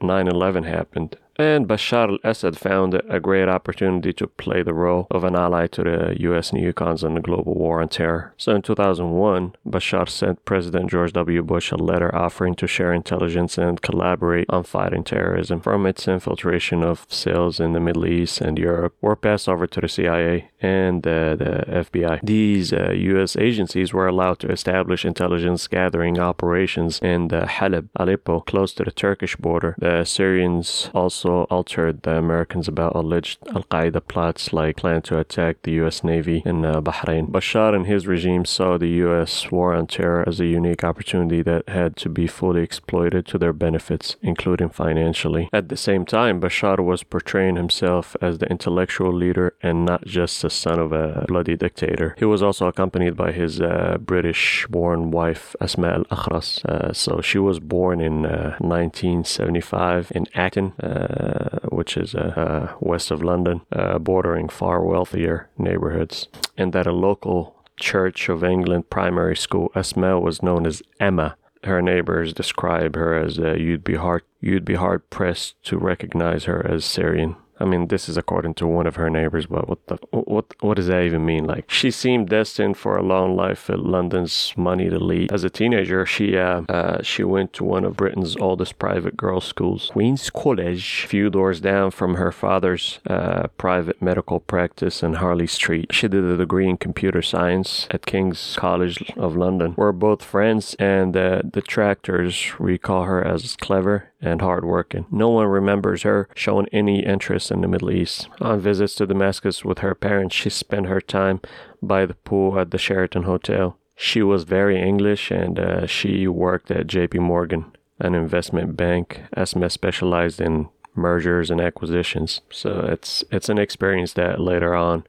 9 0.00 0.28
11 0.28 0.64
happened, 0.64 1.16
and 1.38 1.68
Bashar 1.68 2.08
al 2.08 2.18
Assad 2.24 2.58
found 2.58 3.00
a 3.08 3.20
great 3.20 3.48
opportunity 3.48 4.12
to 4.12 4.26
play 4.26 4.62
the 4.62 4.74
role 4.74 5.06
of 5.10 5.22
an 5.22 5.36
ally 5.36 5.66
to 5.68 5.82
the 5.84 6.16
US 6.28 6.50
neocons 6.50 7.04
in 7.04 7.14
the 7.14 7.20
global 7.20 7.54
war 7.54 7.80
on 7.80 7.88
terror. 7.88 8.34
So 8.36 8.56
in 8.56 8.62
2001, 8.62 9.54
Bashar 9.66 10.08
sent 10.08 10.44
President 10.44 10.90
George 10.90 11.12
W. 11.12 11.42
Bush 11.42 11.70
a 11.70 11.76
letter 11.76 12.12
offering 12.14 12.54
to 12.56 12.66
share 12.66 12.92
intelligence 12.92 13.56
and 13.56 13.80
collaborate 13.80 14.46
on 14.50 14.64
fighting 14.64 15.04
terrorism. 15.04 15.60
From 15.60 15.86
its 15.86 16.08
infiltration 16.08 16.82
of 16.82 17.06
cells 17.08 17.60
in 17.60 17.72
the 17.72 17.80
Middle 17.80 18.06
East 18.06 18.40
and 18.40 18.58
Europe, 18.58 18.96
were 19.00 19.16
passed 19.16 19.48
over 19.48 19.66
to 19.66 19.80
the 19.80 19.88
CIA 19.88 20.50
and 20.60 21.06
uh, 21.06 21.36
the 21.36 21.64
FBI. 21.68 22.20
These 22.22 22.72
uh, 22.72 22.90
US 22.92 23.36
agencies 23.36 23.92
were 23.92 24.08
allowed 24.08 24.40
to 24.40 24.50
establish 24.50 25.04
intelligence 25.04 25.68
gathering 25.68 26.18
operations 26.18 26.98
in 27.00 27.28
the 27.28 27.42
Halab, 27.42 27.88
Aleppo, 27.96 28.40
close 28.40 28.72
to 28.74 28.84
the 28.84 28.90
Turkish 28.90 29.36
border. 29.36 29.76
The 29.78 30.04
Syrians 30.04 30.90
also 30.94 31.27
also 31.28 31.54
altered 31.54 32.02
the 32.02 32.16
Americans 32.16 32.68
about 32.68 32.94
alleged 32.94 33.38
Al 33.54 33.64
Qaeda 33.64 34.06
plots 34.06 34.52
like 34.52 34.76
plan 34.78 35.02
to 35.02 35.18
attack 35.18 35.62
the 35.62 35.72
U.S. 35.72 36.02
Navy 36.02 36.42
in 36.44 36.64
uh, 36.64 36.80
Bahrain. 36.80 37.30
Bashar 37.30 37.74
and 37.74 37.86
his 37.86 38.06
regime 38.06 38.44
saw 38.44 38.78
the 38.78 38.88
U.S. 39.06 39.50
war 39.50 39.74
on 39.74 39.86
terror 39.86 40.24
as 40.26 40.40
a 40.40 40.46
unique 40.46 40.84
opportunity 40.84 41.42
that 41.42 41.68
had 41.68 41.96
to 41.96 42.08
be 42.08 42.26
fully 42.26 42.62
exploited 42.62 43.26
to 43.26 43.38
their 43.38 43.52
benefits, 43.52 44.16
including 44.22 44.70
financially. 44.70 45.48
At 45.52 45.68
the 45.68 45.76
same 45.76 46.04
time, 46.04 46.40
Bashar 46.40 46.78
was 46.84 47.02
portraying 47.02 47.56
himself 47.56 48.16
as 48.20 48.38
the 48.38 48.46
intellectual 48.46 49.12
leader 49.12 49.54
and 49.62 49.84
not 49.84 50.04
just 50.06 50.42
the 50.42 50.50
son 50.50 50.78
of 50.78 50.92
a 50.92 51.24
bloody 51.28 51.56
dictator. 51.56 52.14
He 52.18 52.24
was 52.24 52.42
also 52.42 52.66
accompanied 52.66 53.16
by 53.16 53.32
his 53.32 53.60
uh, 53.60 53.98
British 54.00 54.66
born 54.68 55.10
wife, 55.10 55.54
Asma 55.60 55.88
al 55.88 56.04
Akhras. 56.04 56.64
Uh, 56.64 56.92
so 56.92 57.20
she 57.20 57.38
was 57.38 57.60
born 57.60 58.00
in 58.00 58.22
1975 58.22 60.10
uh, 60.10 60.14
in 60.14 60.26
Acton. 60.34 60.72
Uh, 61.18 61.58
which 61.70 61.96
is 61.96 62.14
uh, 62.14 62.32
uh, 62.36 62.76
west 62.78 63.10
of 63.10 63.24
London, 63.24 63.60
bordering 63.98 64.48
far 64.48 64.84
wealthier 64.84 65.48
neighborhoods, 65.58 66.28
and 66.56 66.72
that 66.72 66.86
a 66.86 66.92
local 66.92 67.58
Church 67.78 68.28
of 68.28 68.44
England 68.44 68.90
primary 68.90 69.36
school, 69.36 69.70
Asma 69.74 70.20
was 70.20 70.42
known 70.42 70.66
as 70.66 70.82
Emma. 71.00 71.36
Her 71.64 71.82
neighbors 71.82 72.32
describe 72.32 72.94
her 72.94 73.14
as 73.14 73.38
uh, 73.38 73.54
you'd 73.54 73.84
be 73.84 73.96
hard 73.96 74.22
you'd 74.40 74.64
be 74.64 74.74
hard 74.74 75.08
pressed 75.10 75.60
to 75.64 75.76
recognize 75.76 76.44
her 76.44 76.64
as 76.64 76.84
Syrian. 76.84 77.36
I 77.60 77.64
mean, 77.64 77.88
this 77.88 78.08
is 78.08 78.16
according 78.16 78.54
to 78.54 78.66
one 78.66 78.86
of 78.86 78.96
her 78.96 79.10
neighbors, 79.10 79.46
but 79.46 79.68
what 79.68 79.86
the 79.86 79.96
what 80.12 80.46
what 80.60 80.76
does 80.76 80.86
that 80.86 81.02
even 81.02 81.24
mean? 81.24 81.44
Like, 81.44 81.70
she 81.70 81.90
seemed 81.90 82.28
destined 82.28 82.76
for 82.76 82.96
a 82.96 83.02
long 83.02 83.36
life 83.36 83.68
at 83.70 83.80
London's 83.80 84.54
moneyed 84.56 84.92
elite. 84.92 85.32
As 85.32 85.44
a 85.44 85.50
teenager, 85.50 86.06
she 86.06 86.36
uh, 86.36 86.62
uh, 86.68 87.02
she 87.02 87.24
went 87.24 87.52
to 87.54 87.64
one 87.64 87.84
of 87.84 87.96
Britain's 87.96 88.36
oldest 88.36 88.78
private 88.78 89.16
girls' 89.16 89.44
schools, 89.44 89.90
Queen's 89.92 90.30
College, 90.30 91.02
a 91.04 91.08
few 91.08 91.30
doors 91.30 91.60
down 91.60 91.90
from 91.90 92.14
her 92.14 92.32
father's 92.32 93.00
uh, 93.06 93.48
private 93.58 94.00
medical 94.00 94.40
practice 94.40 95.02
in 95.02 95.14
Harley 95.14 95.46
Street. 95.46 95.92
She 95.92 96.08
did 96.08 96.24
a 96.24 96.36
degree 96.36 96.68
in 96.68 96.76
computer 96.76 97.22
science 97.22 97.86
at 97.90 98.06
King's 98.06 98.56
College 98.56 99.12
of 99.16 99.36
London. 99.36 99.74
We're 99.76 99.92
both 99.92 100.22
friends, 100.22 100.74
and 100.78 101.16
uh, 101.16 101.42
detractors 101.42 102.58
recall 102.58 103.04
her 103.04 103.24
as 103.24 103.56
clever 103.56 104.10
and 104.20 104.40
hardworking. 104.40 105.06
No 105.10 105.28
one 105.28 105.46
remembers 105.46 106.02
her 106.02 106.28
showing 106.34 106.66
any 106.72 107.04
interest 107.04 107.50
in 107.50 107.60
the 107.60 107.68
Middle 107.68 107.90
East. 107.90 108.28
On 108.40 108.60
visits 108.60 108.94
to 108.96 109.06
Damascus 109.06 109.64
with 109.64 109.78
her 109.78 109.94
parents, 109.94 110.34
she 110.34 110.50
spent 110.50 110.86
her 110.86 111.00
time 111.00 111.40
by 111.82 112.06
the 112.06 112.14
pool 112.14 112.58
at 112.58 112.70
the 112.70 112.78
Sheraton 112.78 113.22
Hotel. 113.24 113.76
She 113.94 114.22
was 114.22 114.44
very 114.44 114.80
English 114.80 115.30
and 115.30 115.58
uh, 115.58 115.86
she 115.86 116.26
worked 116.26 116.70
at 116.70 116.86
JP 116.86 117.20
Morgan, 117.20 117.66
an 117.98 118.14
investment 118.14 118.76
bank. 118.76 119.22
Asma 119.36 119.70
specialized 119.70 120.40
in 120.40 120.68
mergers 120.94 121.50
and 121.50 121.60
acquisitions. 121.60 122.40
So 122.50 122.80
it's 122.90 123.24
it's 123.30 123.48
an 123.48 123.58
experience 123.58 124.12
that 124.14 124.40
later 124.40 124.74
on 124.74 125.04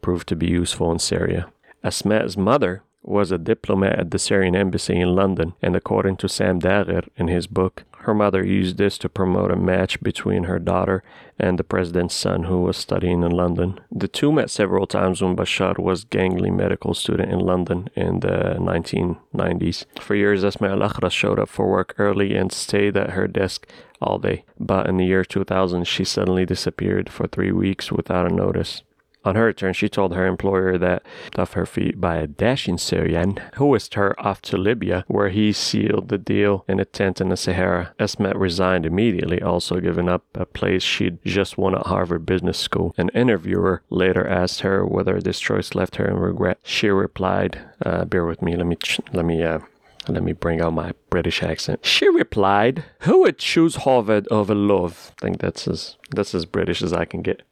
proved 0.00 0.28
to 0.28 0.36
be 0.36 0.46
useful 0.46 0.92
in 0.92 0.98
Syria. 0.98 1.50
Asma's 1.82 2.36
mother 2.36 2.82
was 3.02 3.32
a 3.32 3.38
diplomat 3.38 3.98
at 3.98 4.10
the 4.10 4.18
Syrian 4.18 4.54
embassy 4.54 5.00
in 5.00 5.14
London, 5.14 5.54
and 5.60 5.74
according 5.74 6.16
to 6.18 6.28
Sam 6.28 6.60
Dagher 6.60 7.08
in 7.16 7.28
his 7.28 7.46
book, 7.46 7.84
her 8.02 8.14
mother 8.14 8.44
used 8.44 8.78
this 8.78 8.98
to 8.98 9.08
promote 9.08 9.50
a 9.50 9.56
match 9.56 10.00
between 10.02 10.44
her 10.44 10.58
daughter 10.58 11.02
and 11.38 11.58
the 11.58 11.64
president's 11.64 12.14
son 12.14 12.44
who 12.44 12.62
was 12.62 12.76
studying 12.76 13.22
in 13.22 13.30
London. 13.30 13.80
The 13.90 14.08
two 14.08 14.32
met 14.32 14.50
several 14.50 14.86
times 14.86 15.22
when 15.22 15.36
Bashar 15.36 15.78
was 15.78 16.04
gangly 16.04 16.52
medical 16.52 16.94
student 16.94 17.32
in 17.32 17.38
London 17.38 17.88
in 17.94 18.20
the 18.20 18.56
1990s. 18.58 19.84
For 20.00 20.14
years, 20.14 20.44
Asma 20.44 20.70
al 20.70 21.08
showed 21.10 21.38
up 21.38 21.48
for 21.48 21.70
work 21.70 21.94
early 21.98 22.34
and 22.34 22.52
stayed 22.52 22.96
at 22.96 23.10
her 23.10 23.28
desk 23.28 23.68
all 24.00 24.18
day. 24.18 24.44
But 24.58 24.88
in 24.88 24.96
the 24.96 25.06
year 25.06 25.24
2000, 25.24 25.84
she 25.84 26.04
suddenly 26.04 26.44
disappeared 26.44 27.08
for 27.08 27.26
three 27.26 27.52
weeks 27.52 27.92
without 27.92 28.30
a 28.30 28.34
notice. 28.34 28.82
On 29.24 29.36
her 29.36 29.46
return, 29.46 29.72
she 29.72 29.88
told 29.88 30.14
her 30.14 30.26
employer 30.26 30.78
that 30.78 31.02
off 31.36 31.52
her 31.52 31.66
feet 31.66 32.00
by 32.00 32.16
a 32.16 32.26
dashing 32.26 32.78
Syrian 32.78 33.38
who 33.54 33.66
whisked 33.66 33.94
her 33.94 34.18
off 34.20 34.42
to 34.42 34.56
Libya, 34.56 35.04
where 35.06 35.28
he 35.28 35.52
sealed 35.52 36.08
the 36.08 36.18
deal 36.18 36.64
in 36.68 36.80
a 36.80 36.84
tent 36.84 37.20
in 37.20 37.28
the 37.28 37.36
Sahara. 37.36 37.94
Esmet 37.98 38.36
resigned 38.36 38.84
immediately, 38.84 39.40
also 39.40 39.80
giving 39.80 40.08
up 40.08 40.24
a 40.34 40.44
place 40.44 40.82
she'd 40.82 41.22
just 41.24 41.56
won 41.56 41.74
at 41.74 41.86
Harvard 41.86 42.26
Business 42.26 42.58
School. 42.58 42.94
An 42.98 43.10
interviewer 43.10 43.82
later 43.90 44.26
asked 44.26 44.60
her 44.60 44.84
whether 44.84 45.20
this 45.20 45.38
choice 45.38 45.74
left 45.74 45.96
her 45.96 46.06
in 46.06 46.16
regret. 46.16 46.58
She 46.64 46.88
replied, 46.88 47.60
uh, 47.84 48.04
"Bear 48.04 48.24
with 48.24 48.42
me. 48.42 48.56
Let 48.56 48.66
me 48.66 48.76
let 49.12 49.24
me." 49.24 49.42
Uh, 49.42 49.60
let 50.08 50.24
me 50.24 50.32
bring 50.32 50.60
out 50.60 50.72
my 50.72 50.94
British 51.10 51.44
accent. 51.44 51.86
She 51.86 52.08
replied, 52.08 52.82
"Who 53.02 53.20
would 53.20 53.38
choose 53.38 53.76
Harvard 53.76 54.26
over 54.32 54.52
love?" 54.52 55.12
I 55.20 55.26
think 55.26 55.38
that's 55.38 55.68
as 55.68 55.96
that's 56.10 56.34
as 56.34 56.44
British 56.44 56.82
as 56.82 56.92
I 56.92 57.04
can 57.04 57.22
get. 57.22 57.42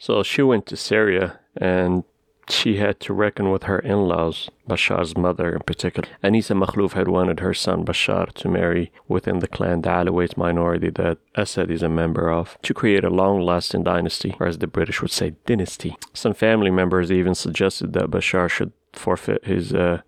So 0.00 0.22
she 0.22 0.42
went 0.42 0.64
to 0.66 0.76
Syria 0.76 1.38
and 1.56 2.04
she 2.48 2.78
had 2.78 2.98
to 3.00 3.12
reckon 3.12 3.50
with 3.50 3.64
her 3.64 3.78
in 3.78 4.08
laws, 4.08 4.50
Bashar's 4.68 5.16
mother 5.16 5.52
in 5.52 5.60
particular. 5.60 6.08
Anisa 6.24 6.56
Makhlouf 6.56 6.92
had 6.94 7.06
wanted 7.06 7.40
her 7.40 7.54
son 7.54 7.84
Bashar 7.84 8.32
to 8.32 8.48
marry 8.48 8.90
within 9.06 9.38
the 9.40 9.46
clan, 9.46 9.82
the 9.82 9.90
Alawite 9.90 10.36
minority 10.36 10.90
that 10.90 11.18
Assad 11.34 11.70
is 11.70 11.82
a 11.82 11.88
member 11.88 12.30
of, 12.30 12.58
to 12.62 12.74
create 12.74 13.04
a 13.04 13.10
long 13.10 13.42
lasting 13.42 13.84
dynasty, 13.84 14.34
or 14.40 14.46
as 14.48 14.58
the 14.58 14.66
British 14.66 15.00
would 15.02 15.12
say, 15.12 15.34
dynasty. 15.46 15.96
Some 16.14 16.34
family 16.34 16.70
members 16.70 17.12
even 17.12 17.34
suggested 17.34 17.92
that 17.92 18.10
Bashar 18.10 18.48
should 18.48 18.72
forfeit 18.94 19.44
his 19.44 19.72
uh, 19.72 20.00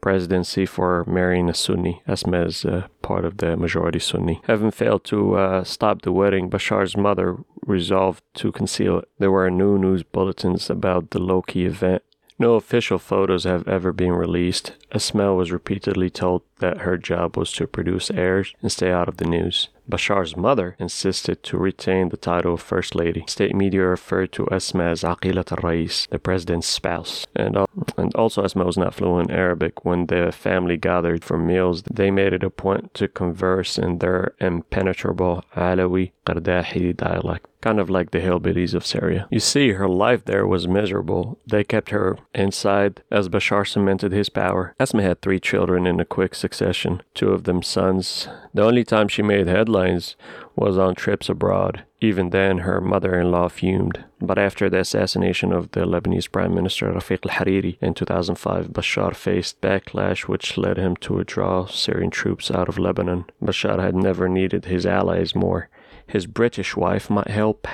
presidency 0.00 0.66
for 0.66 1.04
marrying 1.06 1.48
a 1.48 1.54
Sunni. 1.54 2.02
Asma 2.06 2.46
is 2.46 2.64
uh, 2.64 2.88
part 3.02 3.24
of 3.24 3.36
the 3.36 3.56
majority 3.56 3.98
Sunni. 3.98 4.40
Having 4.44 4.72
failed 4.72 5.04
to 5.04 5.36
uh, 5.36 5.64
stop 5.64 6.02
the 6.02 6.12
wedding, 6.12 6.50
Bashar's 6.50 6.96
mother 6.96 7.36
resolved 7.66 8.22
to 8.34 8.52
conceal 8.52 8.98
it. 8.98 9.08
There 9.18 9.30
were 9.30 9.50
no 9.50 9.76
news 9.76 10.02
bulletins 10.02 10.70
about 10.70 11.10
the 11.10 11.18
low 11.18 11.42
key 11.42 11.66
event. 11.66 12.02
No 12.38 12.54
official 12.54 12.98
photos 12.98 13.44
have 13.44 13.66
ever 13.66 13.92
been 13.92 14.12
released. 14.12 14.72
Asma 14.92 15.34
was 15.34 15.52
repeatedly 15.52 16.10
told 16.10 16.42
that 16.58 16.78
her 16.78 16.96
job 16.96 17.36
was 17.36 17.52
to 17.52 17.66
produce 17.66 18.10
heirs 18.10 18.54
and 18.62 18.72
stay 18.72 18.90
out 18.90 19.08
of 19.08 19.18
the 19.18 19.24
news. 19.24 19.68
Bashar's 19.88 20.36
mother 20.36 20.74
insisted 20.78 21.42
to 21.44 21.56
retain 21.56 22.08
the 22.08 22.16
title 22.16 22.54
of 22.54 22.60
First 22.60 22.94
Lady. 22.94 23.24
State 23.28 23.54
media 23.54 23.82
referred 23.82 24.32
to 24.32 24.48
Asma 24.50 24.84
as 24.84 25.02
Aqilat 25.02 25.52
al-Rais, 25.52 26.08
the 26.10 26.18
president's 26.18 26.66
spouse. 26.66 27.26
And, 27.36 27.56
and 27.96 28.14
also 28.14 28.42
Asma 28.42 28.64
was 28.64 28.76
not 28.76 28.94
fluent 28.94 29.30
in 29.30 29.36
Arabic. 29.36 29.84
When 29.84 30.06
the 30.06 30.32
family 30.32 30.76
gathered 30.76 31.24
for 31.24 31.38
meals, 31.38 31.82
they 31.82 32.10
made 32.10 32.32
it 32.32 32.42
a 32.42 32.50
point 32.50 32.94
to 32.94 33.06
converse 33.06 33.78
in 33.78 33.98
their 33.98 34.34
impenetrable 34.40 35.44
Alawi 35.54 36.10
Qardahi 36.26 36.96
dialect 36.96 37.46
kind 37.66 37.80
of 37.80 37.90
like 37.90 38.12
the 38.12 38.20
hillbillies 38.20 38.74
of 38.74 38.86
Syria. 38.86 39.26
You 39.28 39.40
see, 39.40 39.72
her 39.72 39.88
life 39.88 40.24
there 40.24 40.46
was 40.46 40.68
miserable. 40.68 41.40
They 41.48 41.64
kept 41.64 41.90
her 41.90 42.16
inside 42.32 43.02
as 43.10 43.28
Bashar 43.28 43.66
cemented 43.66 44.12
his 44.12 44.28
power. 44.28 44.76
Asma 44.78 45.02
had 45.02 45.20
three 45.20 45.40
children 45.40 45.84
in 45.84 45.98
a 45.98 46.04
quick 46.04 46.36
succession, 46.46 47.02
two 47.12 47.30
of 47.32 47.42
them 47.42 47.60
sons. 47.60 48.28
The 48.54 48.62
only 48.62 48.84
time 48.84 49.08
she 49.08 49.22
made 49.22 49.48
headlines 49.48 50.14
was 50.54 50.78
on 50.78 50.94
trips 50.94 51.28
abroad. 51.28 51.84
Even 52.00 52.30
then, 52.30 52.58
her 52.58 52.80
mother 52.80 53.18
in 53.20 53.32
law 53.32 53.48
fumed. 53.48 54.04
But 54.20 54.38
after 54.38 54.70
the 54.70 54.80
assassination 54.80 55.50
of 55.52 55.72
the 55.72 55.84
Lebanese 55.92 56.30
Prime 56.30 56.54
Minister 56.54 56.86
Rafiq 56.92 57.22
al 57.26 57.36
Hariri 57.36 57.78
in 57.80 57.94
2005, 57.94 58.68
Bashar 58.68 59.14
faced 59.14 59.60
backlash, 59.60 60.28
which 60.28 60.56
led 60.56 60.76
him 60.76 60.94
to 61.04 61.14
withdraw 61.14 61.66
Syrian 61.66 62.10
troops 62.10 62.50
out 62.50 62.68
of 62.68 62.78
Lebanon. 62.78 63.24
Bashar 63.42 63.80
had 63.80 63.96
never 63.96 64.28
needed 64.28 64.66
his 64.66 64.86
allies 64.86 65.34
more 65.34 65.68
his 66.06 66.26
British 66.26 66.76
wife 66.76 67.10
might 67.10 67.28
help 67.28 67.66